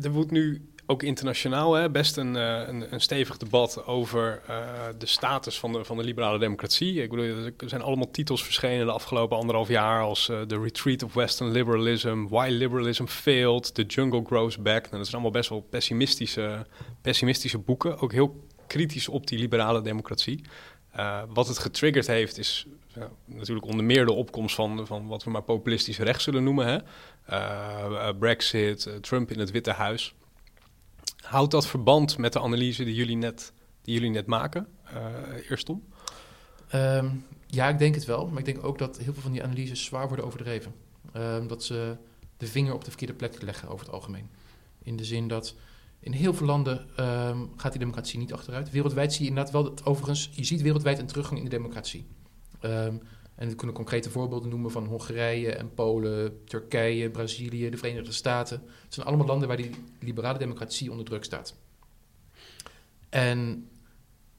er 0.02 0.10
wordt 0.10 0.30
nu 0.30 0.66
ook 0.86 1.02
internationaal 1.02 1.74
hè, 1.74 1.90
best 1.90 2.16
een, 2.16 2.34
uh, 2.34 2.60
een, 2.90 3.00
stevig 3.00 3.36
debat 3.36 3.86
over 3.86 4.42
uh, 4.50 4.56
de 4.98 5.06
status 5.06 5.58
van 5.58 5.72
de, 5.72 5.84
van 5.84 5.96
de 5.96 6.04
liberale 6.04 6.38
democratie. 6.38 7.02
Ik 7.02 7.10
bedoel, 7.10 7.24
er 7.44 7.68
zijn 7.68 7.82
allemaal 7.82 8.10
titels 8.10 8.44
verschenen 8.44 8.86
de 8.86 8.92
afgelopen 8.92 9.36
anderhalf 9.36 9.68
jaar 9.68 10.02
als 10.02 10.24
The 10.24 10.60
Retreat 10.62 11.02
of 11.02 11.14
Western 11.14 11.50
Liberalism, 11.50 12.26
Why 12.28 12.48
Liberalism 12.50 13.04
Failed, 13.04 13.74
The 13.74 13.82
Jungle 13.82 14.24
Grows 14.24 14.56
Back. 14.56 14.82
Nou, 14.82 14.96
dat 14.96 15.02
zijn 15.02 15.12
allemaal 15.12 15.30
best 15.30 15.48
wel 15.48 15.60
pessimistische, 15.60 16.66
pessimistische 17.00 17.58
boeken, 17.58 17.98
ook 17.98 18.12
heel 18.12 18.44
kritisch 18.66 19.08
op 19.08 19.26
die 19.26 19.38
liberale 19.38 19.82
democratie. 19.82 20.44
Wat 21.28 21.48
het 21.48 21.58
getriggerd 21.58 22.06
heeft 22.06 22.38
is 22.38 22.66
natuurlijk 23.26 23.66
onder 23.66 23.84
meer 23.84 24.06
de 24.06 24.12
opkomst 24.12 24.54
van, 24.54 24.86
van 24.86 25.06
wat 25.06 25.24
we 25.24 25.30
maar 25.30 25.42
populistisch 25.42 25.98
rechts 25.98 26.24
zullen 26.24 26.44
noemen. 26.44 26.66
Hè? 26.66 26.78
Uh, 27.30 28.10
Brexit, 28.18 28.86
uh, 28.86 28.94
Trump 28.94 29.30
in 29.30 29.38
het 29.38 29.50
Witte 29.50 29.70
Huis. 29.70 30.14
Houdt 31.22 31.50
dat 31.50 31.66
verband 31.66 32.18
met 32.18 32.32
de 32.32 32.40
analyse 32.40 32.84
die 32.84 32.94
jullie 32.94 33.16
net, 33.16 33.52
die 33.82 33.94
jullie 33.94 34.10
net 34.10 34.26
maken, 34.26 34.68
eerst 35.48 35.68
om? 35.68 35.84
Um, 36.74 37.26
ja, 37.46 37.68
ik 37.68 37.78
denk 37.78 37.94
het 37.94 38.04
wel. 38.04 38.26
Maar 38.26 38.38
ik 38.38 38.44
denk 38.44 38.64
ook 38.64 38.78
dat 38.78 38.98
heel 38.98 39.12
veel 39.12 39.22
van 39.22 39.32
die 39.32 39.42
analyses 39.42 39.84
zwaar 39.84 40.06
worden 40.06 40.26
overdreven. 40.26 40.74
Um, 41.16 41.48
dat 41.48 41.64
ze 41.64 41.96
de 42.36 42.46
vinger 42.46 42.74
op 42.74 42.84
de 42.84 42.90
verkeerde 42.90 43.14
plek 43.14 43.42
leggen 43.42 43.68
over 43.68 43.86
het 43.86 43.94
algemeen. 43.94 44.30
In 44.82 44.96
de 44.96 45.04
zin 45.04 45.28
dat 45.28 45.54
in 46.02 46.12
heel 46.12 46.34
veel 46.34 46.46
landen 46.46 46.78
um, 46.78 47.52
gaat 47.56 47.70
die 47.72 47.80
democratie 47.80 48.18
niet 48.18 48.32
achteruit. 48.32 48.70
Wereldwijd 48.70 49.12
zie 49.12 49.22
je 49.22 49.28
inderdaad 49.28 49.52
wel 49.52 49.62
dat 49.62 49.84
overigens, 49.84 50.30
je 50.32 50.44
ziet 50.44 50.62
wereldwijd 50.62 50.98
een 50.98 51.06
teruggang 51.06 51.38
in 51.38 51.44
de 51.44 51.50
democratie. 51.50 52.06
Um, 52.60 53.00
en 53.34 53.48
we 53.48 53.54
kunnen 53.54 53.76
concrete 53.76 54.10
voorbeelden 54.10 54.48
noemen 54.48 54.70
van 54.70 54.86
Hongarije 54.86 55.52
en 55.52 55.74
Polen, 55.74 56.44
Turkije, 56.44 57.10
Brazilië, 57.10 57.70
de 57.70 57.76
Verenigde 57.76 58.12
Staten. 58.12 58.62
Het 58.82 58.94
zijn 58.94 59.06
allemaal 59.06 59.26
landen 59.26 59.48
waar 59.48 59.56
die 59.56 59.70
liberale 60.00 60.38
democratie 60.38 60.90
onder 60.90 61.04
druk 61.06 61.24
staat. 61.24 61.54
En 63.08 63.68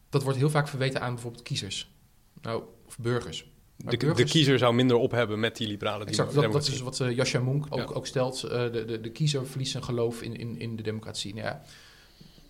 dat 0.10 0.24
wordt 0.24 0.38
heel 0.38 0.50
vaak 0.50 0.68
verweten 0.68 1.02
aan 1.02 1.14
bijvoorbeeld 1.14 1.44
kiezers. 1.44 1.92
Nou, 2.42 2.64
of 2.86 2.98
burgers. 2.98 3.52
De, 3.86 3.98
de, 3.98 4.24
kiezer 4.24 4.58
zou 4.58 4.74
minder 4.74 4.98
op 4.98 5.12
hebben 5.12 5.40
met 5.40 5.58
die 5.58 5.68
liberale 5.68 6.06
exact, 6.06 6.34
democratie. 6.34 6.54
Dat, 6.54 6.80
dat 6.80 6.94
is 6.94 7.00
wat 7.00 7.10
uh, 7.10 7.16
Jascha 7.16 7.40
Monk 7.40 7.66
ook, 7.70 7.96
ook 7.96 8.08
stelt. 8.08 8.44
Uh, 8.46 8.52
de, 8.52 8.86
de, 8.86 9.02
de 9.02 9.12
kiezer 9.12 9.48
verliest 9.48 9.72
zijn 9.72 9.84
geloof 9.84 10.22
in, 10.22 10.36
in, 10.36 10.60
in 10.60 10.76
de 10.76 10.84
democratie. 10.84 11.34
Nou 11.34 11.46
ja, 11.46 11.62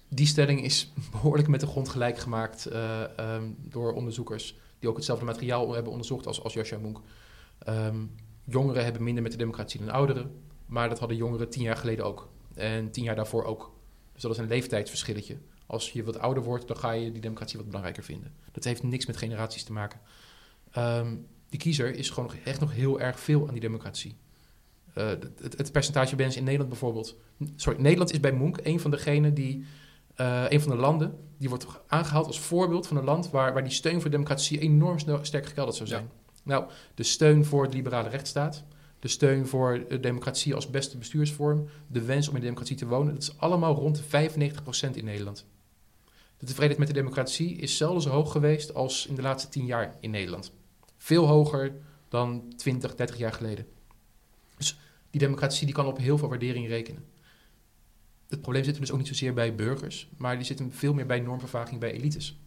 die 0.10 0.28
stelling 0.28 0.64
is 0.64 0.92
behoorlijk 1.12 1.48
met 1.48 1.60
de 1.60 1.68
grond 1.68 1.90
gelijk 1.90 2.18
gemaakt 2.18 2.70
uh, 2.72 3.02
um, 3.20 3.56
door 3.60 3.94
onderzoekers 3.94 4.56
die 4.80 4.90
ook 4.90 4.96
hetzelfde 4.96 5.26
materiaal 5.26 5.74
hebben 5.74 5.92
onderzocht 5.92 6.28
als, 6.28 6.44
als 6.44 6.54
Jascha 6.54 6.78
Monk. 6.78 7.00
Um, 7.70 8.16
jongeren 8.44 8.84
hebben 8.84 9.04
minder 9.04 9.24
met 9.24 9.32
de 9.32 9.38
democratie 9.38 9.80
dan 9.80 9.90
ouderen, 9.90 10.32
maar 10.66 10.90
dat 10.90 11.00
hadden 11.00 11.18
jongeren 11.18 11.50
tien 11.50 11.64
jaar 11.64 11.78
geleden 11.78 12.06
ook. 12.06 12.30
En 12.54 12.92
tien 12.92 13.04
jaar 13.04 13.16
daarvoor 13.16 13.44
ook. 13.44 13.74
Dus 14.14 14.22
dat 14.22 14.32
is 14.32 14.38
een 14.38 14.48
leeftijdsverschilletje. 14.48 15.38
Als 15.66 15.92
je 15.92 16.04
wat 16.04 16.20
ouder 16.20 16.44
wordt, 16.44 16.68
dan 16.68 16.78
ga 16.78 16.92
je 16.92 17.12
die 17.12 17.22
democratie 17.22 17.58
wat 17.58 17.66
belangrijker 17.66 18.04
vinden. 18.04 18.34
Dat 18.52 18.64
heeft 18.64 18.84
niks 18.84 19.06
met 19.06 19.18
generaties 19.18 19.64
te 19.64 19.72
maken. 19.72 20.00
Um, 20.78 21.28
die 21.50 21.60
kiezer 21.60 21.96
is 21.96 22.10
gewoon 22.10 22.32
echt 22.44 22.60
nog 22.60 22.74
heel 22.74 23.00
erg 23.00 23.20
veel 23.20 23.48
aan 23.48 23.54
die 23.54 23.62
democratie. 23.62 24.16
Uh, 24.98 25.08
het, 25.08 25.58
het, 25.58 25.72
percentage 25.72 26.16
mensen 26.16 26.38
in 26.38 26.44
Nederland 26.44 26.70
bijvoorbeeld. 26.70 27.18
Sorry, 27.56 27.82
Nederland 27.82 28.12
is 28.12 28.20
bij 28.20 28.32
Monk 28.32 28.58
een 28.64 28.80
van 28.80 28.92
degenen 28.92 29.34
die 29.34 29.66
uh, 30.18 30.44
een 30.50 30.62
van 30.62 30.72
de 30.72 30.78
landen, 30.78 31.18
die 31.38 31.50
wordt 31.50 31.66
aangehaald 31.88 32.28
als 32.28 32.40
voorbeeld 32.40 32.88
van 32.88 32.98
een 32.98 33.04
land 33.04 33.30
waar, 33.30 33.54
waar 33.54 33.64
die 33.64 33.72
steun 33.72 34.02
voor 34.02 34.10
democratie 34.10 34.60
enorm 34.60 35.00
sterk 35.22 35.46
gekelderd 35.46 35.76
zou 35.76 35.90
zijn. 35.90 36.10
Nou, 36.44 36.70
de 36.96 37.04
steun 37.04 37.46
voor 37.46 37.70
de 37.70 37.76
liberale 37.76 38.10
rechtsstaat, 38.10 38.64
de 39.00 39.08
steun 39.08 39.48
voor 39.48 39.86
de 39.88 40.00
democratie 40.00 40.56
als 40.56 40.70
beste 40.70 40.98
bestuursvorm, 40.98 41.68
de 41.88 42.02
wens 42.02 42.28
om 42.28 42.34
in 42.34 42.40
de 42.40 42.46
democratie 42.46 42.76
te 42.76 42.88
wonen, 42.88 43.14
dat 43.14 43.24
is 43.24 43.38
allemaal 43.38 43.76
rond 43.76 43.96
de 43.96 44.30
95% 44.90 44.92
in 44.94 45.06
Nederland. 45.06 45.46
De 46.38 46.46
tevredenheid 46.46 46.80
met 46.80 46.88
de 46.88 47.02
democratie 47.02 47.56
is 47.56 47.78
zelden 47.78 48.02
zo 48.02 48.10
hoog 48.10 48.32
geweest 48.32 48.74
als 48.74 49.06
in 49.06 49.16
de 49.16 49.22
laatste 49.22 49.50
10 49.50 49.66
jaar 49.66 49.96
in 50.00 50.12
Nederland. 50.12 50.52
Veel 51.04 51.28
hoger 51.28 51.74
dan 52.10 52.54
20, 52.56 52.96
30 52.96 53.18
jaar 53.18 53.34
geleden. 53.34 53.68
Dus 54.58 54.78
die 55.10 55.20
democratie 55.20 55.66
die 55.66 55.76
kan 55.76 55.86
op 55.86 55.98
heel 55.98 56.18
veel 56.18 56.30
waardering 56.30 56.68
rekenen 56.68 57.06
het 58.34 58.42
probleem 58.42 58.64
zit 58.64 58.80
dus 58.80 58.92
ook 58.92 58.98
niet 58.98 59.08
zozeer 59.08 59.34
bij 59.34 59.56
burgers, 59.56 60.08
maar 60.18 60.36
die 60.36 60.46
zit 60.46 60.60
hem 60.60 60.72
veel 60.72 60.94
meer 60.94 61.06
bij 61.06 61.20
normvervaging 61.20 61.80
bij 61.80 61.92
elites. 61.92 62.38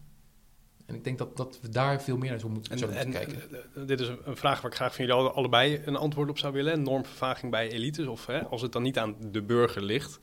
En 0.85 0.95
ik 0.95 1.03
denk 1.03 1.17
dat, 1.17 1.37
dat 1.37 1.59
we 1.61 1.69
daar 1.69 2.01
veel 2.01 2.17
meer 2.17 2.29
naar 2.29 2.39
zo 2.39 2.49
moeten, 2.49 2.71
en, 2.71 2.79
moeten 2.79 3.11
kijken. 3.11 3.41
En, 3.75 3.85
dit 3.85 3.99
is 3.99 4.07
een 4.07 4.37
vraag 4.37 4.61
waar 4.61 4.71
ik 4.71 4.77
graag 4.77 4.95
van 4.95 5.05
jullie 5.05 5.21
allebei 5.21 5.81
een 5.85 5.95
antwoord 5.95 6.29
op 6.29 6.37
zou 6.37 6.53
willen. 6.53 6.83
Normvervaging 6.83 7.51
bij 7.51 7.71
elites, 7.71 8.05
of 8.05 8.25
hè, 8.25 8.45
als 8.45 8.61
het 8.61 8.71
dan 8.71 8.81
niet 8.81 8.97
aan 8.97 9.15
de 9.31 9.41
burger 9.41 9.83
ligt. 9.83 10.19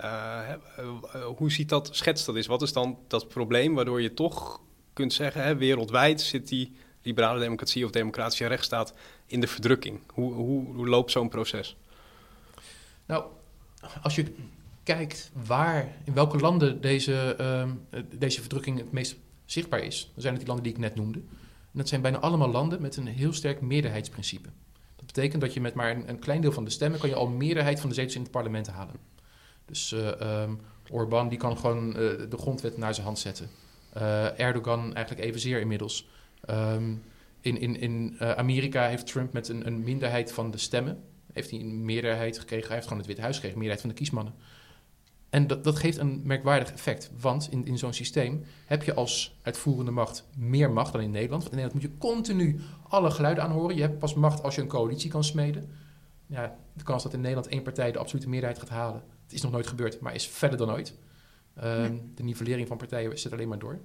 Uh, 0.00 0.52
hoe 1.36 1.52
ziet 1.52 1.68
dat, 1.68 1.88
schetst 1.92 2.26
dat 2.26 2.36
eens? 2.36 2.46
Wat 2.46 2.62
is 2.62 2.72
dan 2.72 2.98
dat 3.06 3.28
probleem 3.28 3.74
waardoor 3.74 4.02
je 4.02 4.14
toch 4.14 4.60
kunt 4.92 5.12
zeggen, 5.12 5.42
hè, 5.42 5.56
wereldwijd 5.56 6.20
zit 6.20 6.48
die 6.48 6.76
liberale 7.06 7.40
democratie 7.40 7.84
of 7.84 7.90
democratische 7.90 8.46
rechtsstaat 8.46 8.94
in 9.26 9.40
de 9.40 9.46
verdrukking? 9.46 10.00
Hoe, 10.12 10.32
hoe, 10.32 10.74
hoe 10.74 10.88
loopt 10.88 11.10
zo'n 11.10 11.28
proces? 11.28 11.76
Nou, 13.06 13.24
als 14.02 14.14
je 14.14 14.34
kijkt 14.82 15.30
waar, 15.46 15.96
in 16.04 16.14
welke 16.14 16.38
landen 16.38 16.80
deze, 16.80 17.36
uh, 17.40 18.00
deze 18.18 18.40
verdrukking 18.40 18.78
het 18.78 18.92
meest 18.92 19.16
zichtbaar 19.44 19.80
is, 19.80 20.10
dan 20.12 20.22
zijn 20.22 20.34
het 20.34 20.42
die 20.42 20.46
landen 20.46 20.64
die 20.64 20.74
ik 20.74 20.80
net 20.80 20.94
noemde. 20.94 21.18
En 21.18 21.82
dat 21.82 21.88
zijn 21.88 22.00
bijna 22.00 22.18
allemaal 22.18 22.50
landen 22.50 22.80
met 22.80 22.96
een 22.96 23.06
heel 23.06 23.32
sterk 23.32 23.60
meerderheidsprincipe. 23.60 24.48
Dat 24.96 25.06
betekent 25.06 25.40
dat 25.40 25.54
je 25.54 25.60
met 25.60 25.74
maar 25.74 25.90
een, 25.90 26.08
een 26.08 26.18
klein 26.18 26.40
deel 26.40 26.52
van 26.52 26.64
de 26.64 26.70
stemmen 26.70 27.00
kan 27.00 27.08
je 27.08 27.14
al 27.14 27.28
meerderheid 27.28 27.80
van 27.80 27.88
de 27.88 27.94
zetels 27.94 28.14
in 28.14 28.22
het 28.22 28.30
parlement 28.30 28.66
halen. 28.66 28.96
Dus 29.66 29.92
uh, 29.92 30.50
Orbán 30.90 31.28
die 31.28 31.38
kan 31.38 31.58
gewoon 31.58 31.88
uh, 31.88 31.94
de 32.30 32.36
grondwet 32.36 32.76
naar 32.76 32.94
zijn 32.94 33.06
hand 33.06 33.18
zetten. 33.18 33.50
Uh, 33.96 34.40
Erdogan 34.40 34.94
eigenlijk 34.94 35.26
evenzeer 35.26 35.60
inmiddels. 35.60 36.08
Um, 36.50 37.02
in 37.40 37.60
in, 37.60 37.80
in 37.80 38.20
Amerika 38.20 38.88
heeft 38.88 39.06
Trump 39.06 39.32
met 39.32 39.48
een, 39.48 39.66
een 39.66 39.82
minderheid 39.82 40.32
van 40.32 40.50
de 40.50 40.58
stemmen, 40.58 41.02
heeft 41.32 41.50
hij 41.50 41.60
een 41.60 41.84
meerderheid 41.84 42.38
gekregen. 42.38 42.66
Hij 42.66 42.74
heeft 42.74 42.86
gewoon 42.86 42.98
het 42.98 43.06
Witte 43.06 43.22
Huis 43.22 43.34
gekregen, 43.34 43.58
meerderheid 43.58 43.86
van 43.86 43.96
de 43.96 44.02
kiesmannen. 44.02 44.34
En 45.30 45.46
dat, 45.46 45.64
dat 45.64 45.76
geeft 45.76 45.98
een 45.98 46.20
merkwaardig 46.24 46.72
effect. 46.72 47.10
Want 47.20 47.48
in, 47.50 47.66
in 47.66 47.78
zo'n 47.78 47.92
systeem 47.92 48.44
heb 48.66 48.82
je 48.82 48.94
als 48.94 49.38
uitvoerende 49.42 49.90
macht 49.90 50.28
meer 50.36 50.70
macht 50.70 50.92
dan 50.92 51.00
in 51.00 51.10
Nederland. 51.10 51.42
Want 51.42 51.54
in 51.54 51.60
Nederland 51.60 51.82
moet 51.84 51.92
je 51.92 52.08
continu 52.08 52.60
alle 52.88 53.10
geluiden 53.10 53.44
aanhoren. 53.44 53.76
Je 53.76 53.82
hebt 53.82 53.98
pas 53.98 54.14
macht 54.14 54.42
als 54.42 54.54
je 54.54 54.60
een 54.60 54.68
coalitie 54.68 55.10
kan 55.10 55.24
smeden. 55.24 55.70
Ja, 56.26 56.56
de 56.72 56.84
kans 56.84 57.02
dat 57.02 57.12
in 57.12 57.20
Nederland 57.20 57.48
één 57.48 57.62
partij 57.62 57.92
de 57.92 57.98
absolute 57.98 58.28
meerderheid 58.28 58.60
gaat 58.60 58.68
halen, 58.68 59.02
het 59.22 59.32
is 59.32 59.42
nog 59.42 59.52
nooit 59.52 59.66
gebeurd, 59.66 60.00
maar 60.00 60.14
is 60.14 60.26
verder 60.28 60.58
dan 60.58 60.70
ooit. 60.70 60.94
Ehm, 61.54 61.96
De 62.14 62.22
nivellering 62.22 62.68
van 62.68 62.76
partijen 62.76 63.18
zit 63.18 63.32
alleen 63.32 63.48
maar 63.48 63.58
door. 63.58 63.80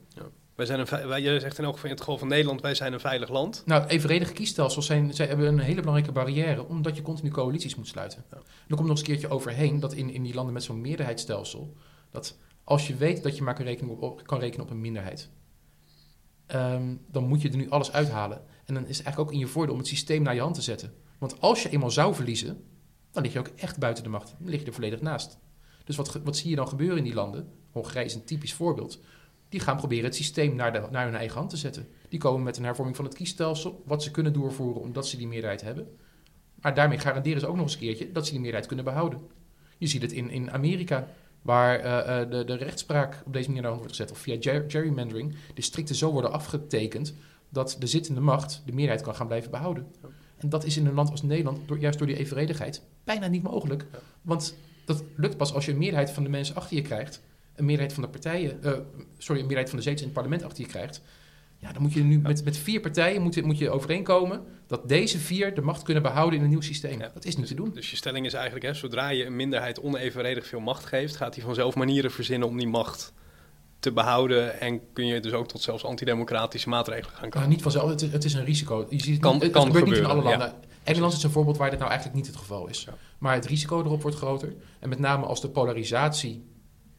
Wij 0.56 0.66
zijn 0.66 0.80
een, 0.80 1.08
wij, 1.08 1.22
jij 1.22 1.40
zegt 1.40 1.58
in 1.58 1.64
elk 1.64 1.74
geval 1.74 1.90
in 1.90 1.96
het 1.96 2.04
geval 2.04 2.20
van 2.20 2.28
Nederland, 2.28 2.62
wij 2.62 2.76
zijn 2.76 2.94
een 2.94 3.00
veilig 3.00 3.30
land. 3.30 3.64
Nou, 3.66 3.86
evenredige 3.86 4.34
kiesstelsels 4.34 4.86
zijn, 4.86 5.14
zij 5.14 5.28
hebben 5.28 5.48
een 5.48 5.60
hele 5.60 5.80
belangrijke 5.80 6.12
barrière, 6.12 6.68
omdat 6.68 6.96
je 6.96 7.02
continu 7.02 7.30
coalities 7.30 7.76
moet 7.76 7.88
sluiten. 7.88 8.24
Ja. 8.32 8.38
Er 8.38 8.44
komt 8.76 8.80
nog 8.80 8.90
eens 8.90 9.00
een 9.00 9.06
keertje 9.06 9.30
overheen 9.30 9.80
dat 9.80 9.94
in, 9.94 10.10
in 10.10 10.24
die 10.24 10.34
landen 10.34 10.54
met 10.54 10.64
zo'n 10.64 10.82
meerderheidsstelsel, 10.82 11.76
dat 12.10 12.38
als 12.64 12.88
je 12.88 12.96
weet 12.96 13.24
dat 13.24 13.38
je 13.38 13.44
maar 13.44 13.54
kan 13.54 13.66
rekenen 13.66 14.00
op, 14.00 14.28
kan 14.28 14.40
rekenen 14.40 14.66
op 14.66 14.72
een 14.72 14.82
minderheid, 14.82 15.30
ehm, 16.46 16.96
dan 17.08 17.28
moet 17.28 17.42
je 17.42 17.50
er 17.50 17.58
nu 17.58 17.70
alles 17.70 17.92
uithalen. 17.92 18.42
En 18.66 18.74
dan 18.74 18.88
is 18.88 18.98
het 18.98 19.06
eigenlijk 19.06 19.20
ook 19.20 19.32
in 19.32 19.46
je 19.46 19.52
voordeel 19.52 19.74
om 19.74 19.80
het 19.80 19.88
systeem 19.88 20.22
naar 20.24 20.36
je 20.36 20.42
hand 20.42 20.56
te 20.56 20.62
zetten. 20.62 20.94
Want 21.20 21.42
als 21.42 21.64
je 21.64 21.70
eenmaal 21.70 21.92
zou 21.92 22.16
verliezen, 22.16 22.64
dan 23.12 23.24
lig 23.24 23.34
je 23.34 23.40
ook 23.40 23.52
echt 23.56 23.78
buiten 23.78 24.04
de 24.04 24.10
macht. 24.10 24.36
Dan 24.40 24.50
lig 24.50 24.60
je 24.60 24.66
er 24.66 24.74
volledig 24.74 25.02
naast. 25.02 25.38
Dus 25.84 25.96
wat, 25.96 26.20
wat 26.24 26.38
zie 26.38 26.50
je 26.50 26.56
dan 26.56 26.68
gebeuren 26.68 26.98
in 26.98 27.04
die 27.04 27.14
landen? 27.14 27.52
Hongarije 27.72 28.06
is 28.06 28.14
een 28.14 28.26
typisch 28.26 28.54
voorbeeld. 28.54 29.00
Die 29.52 29.60
gaan 29.60 29.78
proberen 29.78 30.06
het 30.06 30.16
systeem 30.16 30.56
naar, 30.56 30.74
de, 30.74 30.88
naar 30.92 31.06
hun 31.06 31.16
eigen 31.16 31.38
hand 31.38 31.50
te 31.50 31.58
zetten. 31.58 31.88
Die 32.10 32.20
komen 32.20 32.44
met 32.44 32.58
een 32.58 32.64
hervorming 32.64 32.96
van 32.96 33.06
het 33.06 33.14
kiesstelsel, 33.14 33.84
wat 33.86 34.04
ze 34.04 34.12
kunnen 34.12 34.34
doorvoeren 34.34 34.82
omdat 34.82 35.08
ze 35.08 35.18
die 35.18 35.28
meerderheid 35.28 35.62
hebben. 35.62 35.88
Maar 36.62 36.74
daarmee 36.74 36.98
garanderen 36.98 37.40
ze 37.40 37.48
ook 37.48 37.56
nog 37.56 37.64
eens 37.64 37.74
een 37.74 37.80
keertje 37.80 38.12
dat 38.12 38.26
ze 38.26 38.32
die 38.32 38.40
meerderheid 38.40 38.68
kunnen 38.68 38.86
behouden. 38.86 39.20
Je 39.78 39.88
ziet 39.88 40.02
het 40.02 40.12
in, 40.12 40.30
in 40.30 40.52
Amerika, 40.52 41.08
waar 41.42 41.80
eh, 41.80 42.22
eh, 42.22 42.30
de, 42.30 42.44
de 42.44 42.56
rechtspraak 42.56 43.24
op 43.26 43.34
deze 43.34 43.48
manier 43.48 43.62
naar 43.62 43.72
hand 43.72 43.84
wordt 43.84 43.98
gezet, 43.98 44.16
of 44.16 44.22
via 44.22 44.38
ger- 44.40 44.66
gerrymandering, 44.68 45.36
districten 45.54 45.96
zo 45.96 46.12
worden 46.12 46.32
afgetekend 46.32 47.14
dat 47.50 47.76
de 47.80 47.88
zittende 47.88 48.22
macht 48.22 48.62
de 48.66 48.72
meerderheid 48.72 49.02
kan 49.02 49.16
gaan 49.16 49.28
blijven 49.28 49.52
behouden. 49.52 49.88
En 50.38 50.50
dat 50.50 50.66
is 50.66 50.78
in 50.78 50.86
een 50.86 50.94
land 50.94 51.12
als 51.12 51.22
Nederland, 51.22 51.68
door, 51.68 51.80
juist 51.80 51.98
door 51.98 52.08
die 52.08 52.18
evenredigheid, 52.18 52.82
bijna 53.04 53.28
niet 53.28 53.44
mogelijk. 53.44 53.86
Want 54.22 54.58
dat 54.86 55.04
lukt 55.16 55.38
pas 55.38 55.54
als 55.54 55.66
je 55.66 55.72
een 55.72 55.78
meerderheid 55.78 56.12
van 56.12 56.24
de 56.24 56.30
mensen 56.30 56.56
achter 56.56 56.76
je 56.76 56.82
krijgt, 56.82 57.22
een 57.56 57.66
meerderheid 57.66 57.94
van 57.94 58.04
de 58.04 58.10
partijen, 58.10 58.64
eh, 58.64 58.72
sorry, 59.18 59.42
een 59.42 59.48
meerderheid 59.48 59.70
van 59.70 59.78
de 59.78 59.84
zetels 59.84 60.02
in 60.02 60.08
het 60.08 60.14
parlement 60.16 60.44
achter 60.44 60.64
je 60.64 60.70
krijgt. 60.70 61.02
Ja, 61.58 61.72
dan 61.74 61.82
moet 61.82 61.94
je 61.94 62.04
nu 62.04 62.20
met, 62.20 62.44
met 62.46 62.58
vier 62.58 62.80
partijen 62.80 63.22
moet, 63.22 63.34
je- 63.34 63.44
moet 63.44 63.58
je 63.58 63.70
overeenkomen 63.70 64.42
dat 64.68 64.90
deze 64.90 65.18
vier 65.20 65.54
de 65.56 65.62
macht 65.62 65.84
kunnen 65.84 66.04
behouden 66.04 66.38
in 66.40 66.44
een 66.46 66.50
nieuw 66.52 66.62
systeem. 66.62 67.00
Ja. 67.00 67.12
Dat 67.14 67.26
is 67.26 67.36
niet 67.38 67.48
te 67.48 67.54
doen. 67.54 67.72
Dus 67.74 67.90
je 67.90 67.96
stelling 67.96 68.26
is 68.26 68.34
eigenlijk, 68.34 68.66
hè, 68.66 68.74
zodra 68.74 69.10
je 69.10 69.26
een 69.26 69.36
minderheid 69.36 69.82
onevenredig 69.82 70.48
veel 70.48 70.60
macht 70.60 70.86
geeft, 70.86 71.16
gaat 71.16 71.36
hij 71.36 71.44
vanzelf 71.44 71.76
manieren 71.76 72.12
verzinnen 72.12 72.48
om 72.48 72.58
die 72.58 72.68
macht 72.68 73.14
te 73.80 73.92
behouden. 73.92 74.60
En 74.60 74.82
kun 74.94 75.06
je 75.06 75.20
dus 75.20 75.32
ook 75.32 75.48
tot 75.48 75.62
zelfs 75.62 75.84
antidemocratische 75.84 76.70
maatregelen 76.70 77.10
gaan 77.12 77.20
Nou, 77.22 77.32
komen. 77.34 77.50
niet 77.50 77.62
vanzelf, 77.62 77.90
het 77.90 78.02
is, 78.02 78.12
het 78.12 78.24
is 78.24 78.34
een 78.34 78.46
risico. 78.46 78.86
Je 78.90 79.02
ziet 79.02 79.14
het, 79.14 79.20
Kan- 79.22 79.40
het, 79.42 79.52
kan 79.52 79.66
gebeurt 79.66 79.86
niet 79.86 79.96
in 79.98 80.06
alle 80.06 80.16
gebeuren, 80.22 80.40
landen. 80.40 80.58
Engeland 80.84 81.14
is 81.14 81.24
een 81.24 81.30
voorbeeld 81.32 81.58
waar 81.58 81.70
dit 81.70 81.80
nou 81.80 81.92
eigenlijk 81.92 82.20
niet 82.22 82.30
het 82.32 82.40
geval 82.42 82.68
is. 82.68 82.84
Ja. 82.84 82.94
Maar 83.18 83.34
het 83.34 83.46
risico 83.46 83.80
erop 83.80 84.02
wordt 84.02 84.18
groter. 84.18 84.54
En 84.80 84.90
met 84.90 85.00
name 85.00 85.26
als 85.26 85.42
de 85.42 85.50
polarisatie 85.50 86.44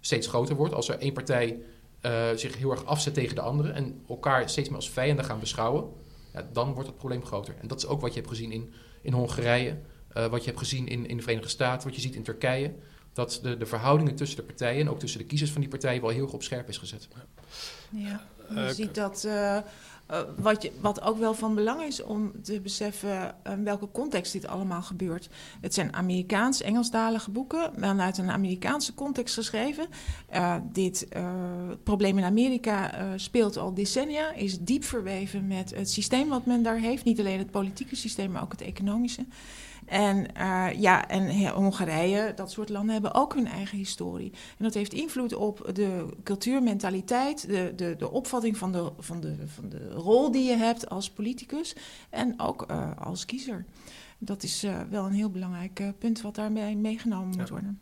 steeds 0.03 0.27
groter 0.27 0.57
wordt, 0.57 0.75
als 0.75 0.88
er 0.88 0.99
één 0.99 1.12
partij 1.12 1.59
eh, 2.01 2.29
zich 2.35 2.57
heel 2.57 2.71
erg 2.71 2.85
afzet 2.85 3.15
tegen 3.15 3.35
de 3.35 3.41
andere 3.41 3.71
en 3.71 4.03
elkaar 4.09 4.49
steeds 4.51 4.69
meer 4.69 4.77
als 4.77 4.91
vijanden 4.91 5.25
gaan 5.25 5.41
beschouwen, 5.41 5.85
ja, 6.33 6.49
dan 6.53 6.73
wordt 6.73 6.88
het 6.88 6.99
probleem 6.99 7.25
groter. 7.25 7.55
En 7.61 7.69
dat 7.69 7.79
is 7.79 7.87
ook 7.87 8.01
wat 8.01 8.11
je 8.15 8.19
hebt 8.19 8.31
gezien 8.33 8.53
in, 8.53 8.73
in 9.03 9.12
Hongarije, 9.12 9.79
eh, 10.12 10.27
wat 10.27 10.41
je 10.41 10.47
hebt 10.47 10.59
gezien 10.59 10.88
in, 10.88 11.07
in 11.07 11.17
de 11.17 11.23
Verenigde 11.23 11.49
Staten, 11.51 11.87
wat 11.87 11.97
je 11.97 12.03
ziet 12.03 12.15
in 12.15 12.23
Turkije. 12.23 12.75
Dat 13.12 13.41
de, 13.43 13.57
de 13.57 13.67
verhoudingen 13.67 14.15
tussen 14.15 14.37
de 14.37 14.43
partijen 14.43 14.81
en 14.81 14.91
ook 14.91 14.99
tussen 14.99 15.19
de 15.21 15.27
kiezers 15.27 15.51
van 15.51 15.61
die 15.61 15.71
partijen 15.71 16.01
wel 16.01 16.11
heel 16.11 16.23
erg 16.23 16.33
op 16.33 16.43
scherp 16.43 16.69
is 16.69 16.79
gezet. 16.79 17.09
Ja, 17.91 18.27
je 18.49 18.55
Eh, 18.61 18.69
ziet 18.69 18.95
dat. 18.95 19.29
Eh, 20.07 20.21
wat, 20.37 20.71
wat 20.81 21.03
ook 21.03 21.19
wel 21.19 21.35
van 21.35 21.55
belang 21.55 21.83
is 21.83 22.03
om 22.03 22.33
te 22.43 22.61
beseffen 22.61 23.35
eh, 23.43 23.53
in 23.53 23.65
welke 23.65 23.88
context 23.93 24.33
dit 24.33 24.47
allemaal 24.47 24.83
gebeurt. 24.83 25.29
Het 25.61 25.75
zijn 25.75 25.95
Amerikaans-Engelstalige 25.95 27.31
boeken, 27.31 27.71
vanuit 27.77 28.19
een 28.19 28.31
Amerikaanse 28.31 28.95
context 28.95 29.35
geschreven. 29.35 29.87
Eh, 30.29 30.57
dit 30.73 31.09
probleem 31.83 32.19
in 32.19 32.25
Amerika 32.25 32.91
speelt 33.17 33.57
al 33.57 33.75
decennia, 33.75 34.33
is 34.33 34.59
diep 34.59 34.85
verweven 34.85 35.47
met 35.47 35.75
het 35.75 35.91
systeem 35.91 36.29
wat 36.29 36.47
men 36.47 36.62
daar 36.62 36.79
heeft. 36.79 37.05
Niet 37.05 37.21
alleen 37.21 37.38
het 37.38 37.51
politieke 37.51 37.97
systeem, 37.97 38.31
maar 38.31 38.43
ook 38.43 38.53
het 38.53 38.61
economische. 38.61 39.25
En 39.93 40.35
eh, 40.35 40.81
ja, 40.81 41.09
en 41.09 41.49
Hongarije, 41.49 42.33
dat 42.35 42.51
soort 42.51 42.69
landen 42.69 42.93
hebben 42.93 43.15
ook 43.15 43.35
hun 43.35 43.47
eigen 43.47 43.79
historie. 43.79 44.33
En 44.59 44.65
dat 44.65 44.75
heeft 44.75 44.93
invloed 44.93 45.35
op 45.35 45.71
de 45.73 46.07
cultuurmentaliteit, 46.23 47.47
de, 47.47 47.73
de, 47.77 47.97
de 47.97 48.11
opvatting 48.11 48.57
van 48.57 48.73
de, 48.73 48.93
van, 48.99 49.21
de, 49.21 49.35
van 49.47 49.69
de 49.69 49.91
rol 49.91 50.31
die 50.31 50.45
je 50.45 50.57
hebt 50.57 50.89
als 50.89 51.11
politicus 51.11 51.75
en 52.11 52.41
ook 52.41 52.63
eh, 52.63 52.91
als 52.99 53.25
kiezer. 53.25 53.65
Dat 54.19 54.43
is 54.43 54.63
eh, 54.63 54.81
wel 54.91 55.05
een 55.05 55.13
heel 55.13 55.31
belangrijk 55.31 55.83
punt 55.99 56.21
wat 56.21 56.35
daarbij 56.35 56.75
meegenomen 56.75 57.39
moet 57.39 57.49
worden. 57.49 57.81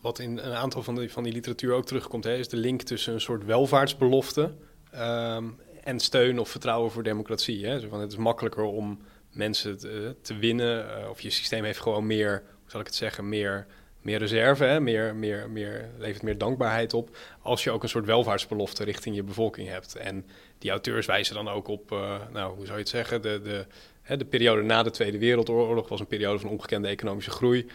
Wat 0.00 0.18
in 0.18 0.38
een 0.38 0.54
aantal 0.54 0.82
van 0.82 0.94
die, 0.94 1.12
van 1.12 1.22
die 1.22 1.32
literatuur 1.32 1.72
ook 1.74 1.86
terugkomt, 1.86 2.24
hè, 2.24 2.36
is 2.36 2.48
de 2.48 2.56
link 2.56 2.82
tussen 2.82 3.14
een 3.14 3.20
soort 3.20 3.44
welvaartsbelofte 3.44 4.54
ehm, 4.90 5.44
en 5.84 6.00
steun 6.00 6.38
of 6.38 6.48
vertrouwen 6.48 6.90
voor 6.90 7.02
democratie. 7.02 7.66
Hè. 7.66 7.80
Zo 7.80 7.88
van, 7.88 8.00
het 8.00 8.12
is 8.12 8.18
makkelijker 8.18 8.64
om 8.64 8.98
mensen 9.36 9.78
te, 9.78 10.16
te 10.22 10.36
winnen, 10.36 11.00
eh, 11.02 11.08
of 11.10 11.20
je 11.20 11.30
systeem 11.30 11.64
heeft 11.64 11.80
gewoon 11.80 12.06
meer, 12.06 12.42
hoe 12.62 12.70
zal 12.70 12.80
ik 12.80 12.86
het 12.86 12.94
zeggen, 12.94 13.28
meer, 13.28 13.66
meer 14.00 14.18
reserve, 14.18 14.64
hè, 14.64 14.80
meer, 14.80 15.14
meer, 15.14 15.50
meer, 15.50 15.90
levert 15.98 16.22
meer 16.22 16.38
dankbaarheid 16.38 16.94
op, 16.94 17.16
als 17.42 17.64
je 17.64 17.70
ook 17.70 17.82
een 17.82 17.88
soort 17.88 18.04
welvaartsbelofte 18.04 18.84
richting 18.84 19.14
je 19.14 19.22
bevolking 19.22 19.68
hebt. 19.68 19.96
En 19.96 20.26
die 20.58 20.70
auteurs 20.70 21.06
wijzen 21.06 21.34
dan 21.34 21.48
ook 21.48 21.68
op, 21.68 21.92
eh, 21.92 22.20
nou, 22.32 22.56
hoe 22.56 22.64
zou 22.64 22.76
je 22.76 22.82
het 22.82 22.92
zeggen, 22.92 23.22
de, 23.22 23.40
de, 23.42 23.66
hè, 24.02 24.16
de 24.16 24.24
periode 24.24 24.62
na 24.62 24.82
de 24.82 24.90
Tweede 24.90 25.18
Wereldoorlog 25.18 25.88
was 25.88 26.00
een 26.00 26.06
periode 26.06 26.38
van 26.38 26.50
ongekende 26.50 26.88
economische 26.88 27.30
groei. 27.30 27.66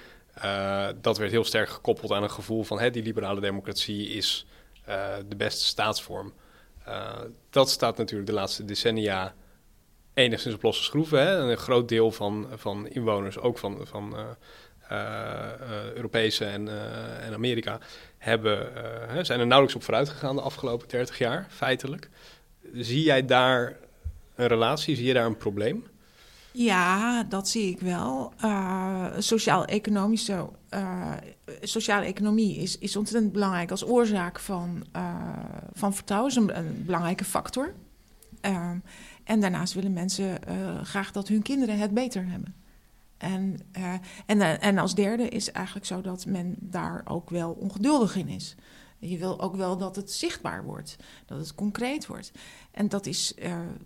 Dat 1.02 1.18
werd 1.18 1.32
heel 1.32 1.44
sterk 1.44 1.70
gekoppeld 1.70 2.12
aan 2.12 2.24
een 2.24 2.32
gevoel 2.32 2.64
van 2.64 2.80
hè, 2.80 2.90
die 2.90 3.04
liberale 3.04 3.42
democratie 3.42 4.08
is 4.08 4.46
de 5.28 5.36
beste 5.38 5.66
staatsvorm. 5.66 6.34
Dat 7.50 7.70
staat 7.70 7.98
natuurlijk 7.98 8.30
de 8.30 8.36
laatste 8.36 8.66
decennia 8.66 9.36
enigszins 10.14 10.56
op 10.56 10.62
losse 10.62 10.84
schroeven. 10.84 11.20
Hè? 11.20 11.42
En 11.42 11.50
een 11.50 11.58
groot 11.58 11.90
deel 11.90 12.12
van, 12.12 12.48
van 12.56 12.88
inwoners, 12.88 13.40
ook 13.40 13.58
van, 13.58 13.80
van 13.84 14.16
uh, 14.92 15.48
Europese 15.96 16.46
en, 16.46 16.68
en 17.22 17.34
Amerika, 17.34 17.80
hebben, 18.18 18.70
zijn 19.26 19.40
er 19.40 19.48
nauwelijks 19.48 19.76
op 19.76 19.84
vooruit 19.84 20.10
gegaan 20.10 20.36
de 20.36 20.42
afgelopen 20.42 20.88
30 20.88 21.18
jaar, 21.18 21.48
feitelijk. 21.50 22.10
Zie 22.74 23.04
jij 23.04 23.26
daar 23.26 23.78
een 24.36 24.48
relatie, 24.48 24.96
zie 24.96 25.06
je 25.06 25.14
daar 25.14 25.26
een 25.26 25.38
probleem? 25.38 25.86
Ja, 26.52 27.24
dat 27.24 27.48
zie 27.48 27.70
ik 27.70 27.80
wel. 27.80 28.34
Sociaal-economische 29.18 30.50
uh, 30.74 31.14
sociale 31.62 32.06
economie 32.06 32.58
is, 32.58 32.78
is 32.78 32.96
ontzettend 32.96 33.32
belangrijk 33.32 33.72
als 33.72 33.86
oorzaak 33.86 34.40
van, 34.40 34.86
van 35.74 35.94
vertrouwen. 35.94 36.32
is 36.32 36.36
een, 36.36 36.58
een 36.58 36.84
belangrijke 36.86 37.24
factor. 37.24 37.74
En 39.32 39.40
daarnaast 39.40 39.74
willen 39.74 39.94
mensen 39.94 40.40
graag 40.84 41.12
dat 41.12 41.28
hun 41.28 41.42
kinderen 41.42 41.78
het 41.78 41.94
beter 41.94 42.28
hebben. 42.28 42.56
En, 43.18 43.60
en, 44.26 44.62
en 44.62 44.78
als 44.78 44.96
derde 44.96 45.30
is 45.30 45.52
eigenlijk 45.52 45.86
zo 45.86 46.02
dat 46.02 46.26
men 46.26 46.56
daar 46.60 47.02
ook 47.06 47.30
wel 47.30 47.52
ongeduldig 47.52 48.16
in 48.16 48.28
is. 48.28 48.56
Je 49.00 49.18
wil 49.18 49.42
ook 49.42 49.56
wel 49.56 49.78
dat 49.78 49.96
het 49.96 50.12
zichtbaar 50.12 50.64
wordt, 50.64 50.96
dat 51.26 51.38
het 51.38 51.56
concreet 51.56 52.08
wordt. 52.08 52.32
En 52.72 52.90
dat 52.90 53.06
is, 53.06 53.34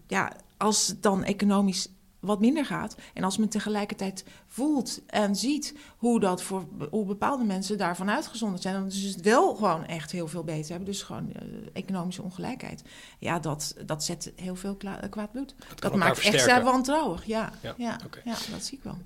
ja, 0.07 0.35
als 0.57 0.95
dan 0.99 1.23
economisch 1.23 1.87
wat 2.25 2.39
minder 2.39 2.65
gaat. 2.65 2.95
En 3.13 3.23
als 3.23 3.37
men 3.37 3.49
tegelijkertijd 3.49 4.25
voelt 4.47 5.01
en 5.07 5.35
ziet 5.35 5.75
hoe, 5.97 6.19
dat 6.19 6.41
voor, 6.41 6.65
hoe 6.89 7.05
bepaalde 7.05 7.43
mensen 7.43 7.77
daarvan 7.77 8.09
uitgezonderd 8.09 8.61
zijn, 8.61 8.75
dan 8.75 8.87
is 8.87 9.03
het 9.03 9.21
wel 9.21 9.55
gewoon 9.55 9.85
echt 9.85 10.11
heel 10.11 10.27
veel 10.27 10.43
beter 10.43 10.69
hebben. 10.69 10.85
Dus 10.85 11.03
gewoon 11.03 11.29
uh, 11.29 11.67
economische 11.73 12.21
ongelijkheid. 12.21 12.83
Ja, 13.19 13.39
dat, 13.39 13.75
dat 13.85 14.03
zet 14.03 14.33
heel 14.35 14.55
veel 14.55 14.77
kwaad 15.09 15.31
bloed. 15.31 15.55
Dat, 15.67 15.81
dat 15.81 15.95
maakt 15.95 16.13
versterken. 16.13 16.39
extra 16.39 16.63
wantrouwig. 16.63 17.25
Ja, 17.25 17.51
ja, 17.61 17.73
ja, 17.77 17.99
okay. 18.05 18.21
ja, 18.25 18.35
dat 18.51 18.63
zie 18.63 18.77
ik 18.77 18.83
wel. 18.83 18.97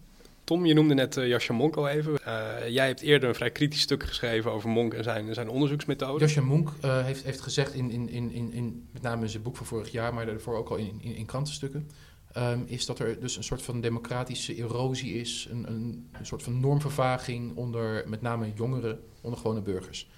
Tom, 0.50 0.66
je 0.66 0.74
noemde 0.74 0.94
net 0.94 1.18
uh, 1.18 1.28
Jascha 1.28 1.54
Monk 1.54 1.76
al 1.76 1.88
even. 1.88 2.20
Uh, 2.28 2.68
jij 2.68 2.88
hebt 2.88 3.02
eerder 3.02 3.30
een 3.30 3.36
vrij 3.36 3.52
kritisch 3.52 3.82
stuk 3.82 4.04
geschreven 4.04 4.52
over 4.52 4.70
Monk 4.70 4.94
en 4.94 5.04
zijn, 5.04 5.34
zijn 5.34 5.50
onderzoeksmethode. 5.50 6.20
Jascha 6.20 6.42
Monk 6.42 6.74
uh, 6.86 7.04
heeft, 7.04 7.24
heeft 7.24 7.42
gezegd, 7.42 7.74
in, 7.74 7.92
in, 7.92 8.10
in, 8.10 8.32
in, 8.32 8.54
in, 8.54 8.88
met 8.92 9.02
name 9.02 9.22
in 9.22 9.30
zijn 9.30 9.44
boek 9.44 9.58
van 9.58 9.66
vorig 9.66 9.92
jaar, 9.92 10.14
maar 10.14 10.26
daarvoor 10.26 10.58
ook 10.58 10.70
al 10.70 10.76
in, 10.76 11.00
in, 11.02 11.16
in 11.16 11.26
krantenstukken, 11.26 11.90
um, 12.38 12.64
is 12.66 12.86
dat 12.86 13.00
er 13.00 13.20
dus 13.20 13.38
een 13.38 13.44
soort 13.44 13.62
van 13.62 13.82
democratische 13.82 14.56
erosie 14.56 15.14
is, 15.14 15.48
een, 15.52 15.72
een, 15.72 16.10
soort 16.22 16.44
van 16.44 16.60
normvervaging 16.60 17.56
onder 17.56 18.10
met 18.10 18.22
name 18.22 18.54
jongeren, 18.56 19.00
onder 19.22 19.40
gewone 19.40 19.62
burgers. 19.62 20.10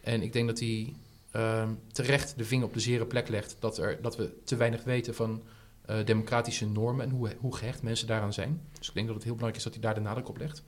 En 0.00 0.22
ik 0.22 0.32
denk 0.32 0.48
dat 0.48 0.58
hij 0.58 0.94
um, 1.32 1.78
terecht 1.92 2.38
de 2.38 2.44
vinger 2.44 2.66
op 2.66 2.74
de 2.74 2.80
zere 2.80 3.06
plek 3.06 3.28
legt 3.28 3.56
dat, 3.58 3.78
er, 3.78 4.02
dat 4.02 4.16
we 4.16 4.42
te 4.44 4.56
weinig 4.56 4.84
weten 4.84 5.14
van 5.14 5.42
uh, 5.90 5.96
democratische 6.04 6.66
normen 6.66 7.04
en 7.04 7.10
hoe, 7.10 7.36
hoe 7.38 7.56
gehecht 7.56 7.82
mensen 7.82 8.06
daaraan 8.06 8.32
zijn. 8.32 8.60
Dus 8.78 8.88
ik 8.88 8.94
denk 8.94 9.06
dat 9.06 9.14
het 9.14 9.24
heel 9.24 9.34
belangrijk 9.34 9.56
is 9.56 9.72
dat 9.72 9.72
hij 9.72 9.82
daar 9.82 10.02
de 10.02 10.08
nadruk 10.08 10.28
op 10.28 10.38
legt. 10.38 10.62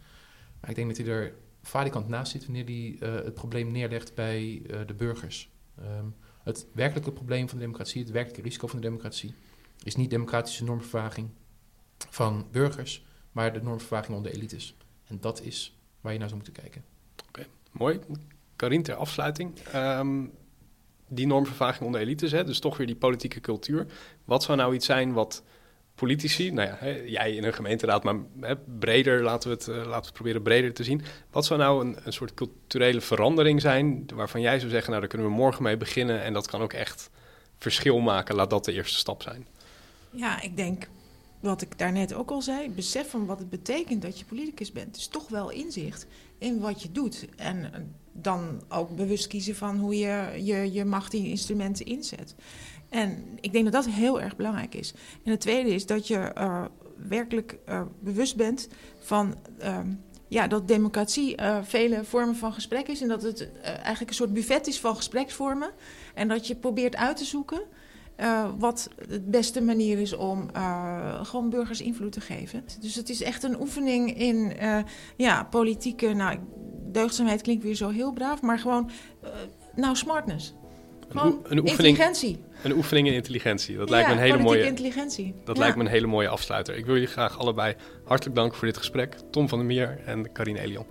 Maar 0.60 0.70
ik 0.70 0.76
denk 0.76 0.88
dat 0.88 1.06
hij 1.06 1.14
er 1.14 1.34
falikant 1.62 2.08
naast 2.08 2.32
zit 2.32 2.44
wanneer 2.44 2.64
hij 2.64 2.96
uh, 3.00 3.24
het 3.24 3.34
probleem 3.34 3.70
neerlegt 3.70 4.14
bij 4.14 4.62
uh, 4.70 4.78
de 4.86 4.94
burgers. 4.94 5.50
Um, 5.80 6.14
het 6.42 6.66
werkelijke 6.72 7.12
probleem 7.12 7.48
van 7.48 7.58
de 7.58 7.64
democratie, 7.64 8.02
het 8.02 8.10
werkelijke 8.10 8.42
risico 8.42 8.66
van 8.66 8.80
de 8.80 8.86
democratie, 8.86 9.34
is 9.82 9.96
niet 9.96 10.10
democratische 10.10 10.64
normvervaging 10.64 11.28
van 12.08 12.46
burgers, 12.50 13.04
maar 13.32 13.52
de 13.52 13.62
normvervaging 13.62 14.16
onder 14.16 14.32
elites. 14.32 14.76
En 15.06 15.18
dat 15.20 15.42
is 15.42 15.76
waar 16.00 16.12
je 16.12 16.18
naar 16.18 16.28
zou 16.28 16.42
moeten 16.42 16.62
kijken. 16.62 16.84
Oké, 17.28 17.46
mooi. 17.70 18.00
Karin, 18.56 18.82
ter 18.82 18.94
afsluiting. 18.94 19.58
Ehm, 19.58 20.24
die 21.08 21.26
normvervaging 21.26 21.84
onder 21.84 22.00
elites, 22.00 22.32
hè, 22.32 22.44
dus 22.44 22.58
toch 22.58 22.76
weer 22.76 22.86
die 22.86 22.96
politieke 22.96 23.40
cultuur. 23.40 23.86
Wat 24.24 24.42
zou 24.42 24.58
nou 24.58 24.74
iets 24.74 24.86
zijn 24.86 25.12
wat 25.12 25.42
politici, 25.94 26.50
nou 26.50 26.68
ja, 26.68 26.76
hè, 26.78 26.90
jij 26.90 27.34
in 27.34 27.44
een 27.44 27.52
gemeenteraad, 27.52 28.04
maar 28.04 28.14
hè, 28.40 28.56
breder, 28.56 29.22
laten 29.22 29.50
we, 29.50 29.54
het, 29.54 29.66
uh, 29.66 29.86
laten 29.86 30.06
we 30.06 30.12
proberen 30.12 30.42
breder 30.42 30.72
te 30.72 30.84
zien. 30.84 31.02
Wat 31.30 31.44
zou 31.44 31.60
nou 31.60 31.84
een, 31.86 31.96
een 32.04 32.12
soort 32.12 32.34
culturele 32.34 33.00
verandering 33.00 33.60
zijn 33.60 34.06
waarvan 34.14 34.40
jij 34.40 34.58
zou 34.58 34.70
zeggen, 34.70 34.88
nou 34.88 35.00
daar 35.00 35.10
kunnen 35.10 35.28
we 35.28 35.34
morgen 35.34 35.62
mee 35.62 35.76
beginnen 35.76 36.22
en 36.22 36.32
dat 36.32 36.46
kan 36.46 36.60
ook 36.60 36.72
echt 36.72 37.10
verschil 37.58 37.98
maken. 37.98 38.34
Laat 38.34 38.50
dat 38.50 38.64
de 38.64 38.72
eerste 38.72 38.98
stap 38.98 39.22
zijn. 39.22 39.46
Ja, 40.10 40.40
ik 40.40 40.56
denk 40.56 40.88
wat 41.40 41.62
ik 41.62 41.78
daarnet 41.78 42.14
ook 42.14 42.30
al 42.30 42.42
zei, 42.42 42.70
besef 42.70 43.10
van 43.10 43.26
wat 43.26 43.38
het 43.38 43.50
betekent 43.50 44.02
dat 44.02 44.18
je 44.18 44.24
politicus 44.24 44.72
bent. 44.72 44.94
Dus 44.94 45.06
toch 45.06 45.28
wel 45.28 45.50
inzicht 45.50 46.06
in 46.38 46.60
wat 46.60 46.82
je 46.82 46.92
doet. 46.92 47.26
En 47.36 47.92
dan 48.12 48.62
ook 48.68 48.96
bewust 48.96 49.26
kiezen 49.26 49.56
van 49.56 49.78
hoe 49.78 49.98
je 49.98 50.42
je, 50.44 50.72
je 50.72 50.84
macht 50.84 51.12
in 51.12 51.24
instrumenten 51.24 51.86
inzet. 51.86 52.34
En 52.88 53.24
ik 53.40 53.52
denk 53.52 53.64
dat 53.64 53.84
dat 53.84 53.92
heel 53.92 54.20
erg 54.20 54.36
belangrijk 54.36 54.74
is. 54.74 54.94
En 55.24 55.30
het 55.30 55.40
tweede 55.40 55.74
is 55.74 55.86
dat 55.86 56.06
je 56.06 56.32
uh, 56.38 56.64
werkelijk 57.08 57.58
uh, 57.68 57.82
bewust 58.00 58.36
bent 58.36 58.68
van 58.98 59.34
uh, 59.62 59.78
ja, 60.28 60.46
dat 60.46 60.68
democratie 60.68 61.34
vele 61.62 62.04
vormen 62.04 62.36
van 62.36 62.52
gesprek 62.52 62.88
is. 62.88 63.00
En 63.00 63.08
dat 63.08 63.22
het 63.22 63.48
eigenlijk 63.62 64.08
een 64.08 64.16
soort 64.16 64.32
buffet 64.32 64.66
is 64.66 64.80
van 64.80 64.96
gespreksvormen. 64.96 65.70
En 66.14 66.28
dat 66.28 66.46
je 66.46 66.54
probeert 66.54 66.96
uit 66.96 67.16
te 67.16 67.24
zoeken 67.24 67.62
wat 68.59 68.88
de 69.09 69.20
beste 69.20 69.62
manier 69.62 69.98
is 69.98 70.16
om 70.16 70.50
gewoon 71.22 71.50
burgers 71.50 71.80
invloed 71.80 72.12
te 72.12 72.20
geven. 72.20 72.64
Dus 72.80 72.94
het 72.94 73.09
is 73.09 73.22
echt 73.22 73.42
een 73.42 73.61
oefening 73.61 74.18
in 74.18 74.52
ja, 75.16 75.44
politieke. 75.44 76.12
Nou, 76.12 76.38
deugdzaamheid 76.92 77.42
klinkt 77.42 77.62
weer 77.62 77.74
zo 77.74 77.88
heel 77.88 78.12
braaf, 78.12 78.42
maar 78.42 78.59
gewoon. 78.59 78.90
nou, 79.74 79.96
smartness. 79.96 80.54
Gewoon 81.11 81.26
een, 81.26 81.33
een 81.33 81.59
oefening, 81.59 81.68
intelligentie. 81.78 82.38
Een 82.62 82.72
oefening 82.72 83.06
in 83.09 83.14
intelligentie. 83.14 83.76
Dat 83.76 83.90
lijkt 83.90 84.09
me 84.09 84.14
een 84.14 84.20
hele 84.20 84.38
mooie. 84.38 84.66
intelligentie. 84.66 85.35
Dat 85.44 85.59
lijkt 85.59 85.76
me 85.76 85.85
een 85.85 85.90
hele 85.90 86.06
mooie 86.06 86.28
afsluiter. 86.28 86.76
Ik 86.76 86.85
wil 86.85 86.94
jullie 86.94 87.09
graag 87.09 87.38
allebei 87.38 87.74
hartelijk 88.04 88.37
danken 88.37 88.59
voor 88.59 88.66
dit 88.66 88.76
gesprek. 88.76 89.16
Tom 89.30 89.48
van 89.48 89.59
der 89.59 89.66
Meer 89.66 90.00
en 90.04 90.33
Karine 90.33 90.61
Elion. 90.61 90.85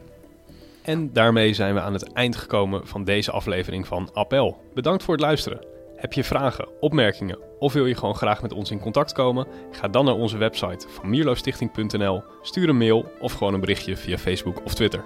En 0.82 1.14
daarmee 1.14 1.54
zijn 1.54 1.74
we 1.74 1.80
aan 1.80 1.94
het 1.94 2.14
eind 2.14 2.36
gekomen 2.36 2.88
van 2.88 3.04
deze 3.04 3.32
aflevering 3.32 3.88
van 3.88 4.10
Appel. 4.14 4.62
Bedankt 4.74 5.04
voor 5.04 5.14
het 5.14 5.24
luisteren. 5.24 5.69
Heb 6.00 6.14
je 6.14 6.24
vragen, 6.24 6.68
opmerkingen 6.80 7.40
of 7.60 7.74
wil 7.74 7.86
je 7.86 7.96
gewoon 7.96 8.16
graag 8.16 8.42
met 8.42 8.54
ons 8.54 8.72
in 8.72 8.80
contact 8.80 9.12
komen? 9.12 9.48
Ga 9.72 9.88
dan 9.88 10.06
naar 10.06 10.14
onze 10.14 10.38
website 10.38 10.88
van 10.90 11.10
mierloofstichting.nl, 11.10 12.24
stuur 12.42 12.70
een 12.70 12.78
mail 12.78 13.12
of 13.20 13.34
gewoon 13.34 13.54
een 13.54 13.60
berichtje 13.60 13.98
via 13.98 14.18
Facebook 14.18 14.66
of 14.66 14.74
Twitter. 14.74 15.04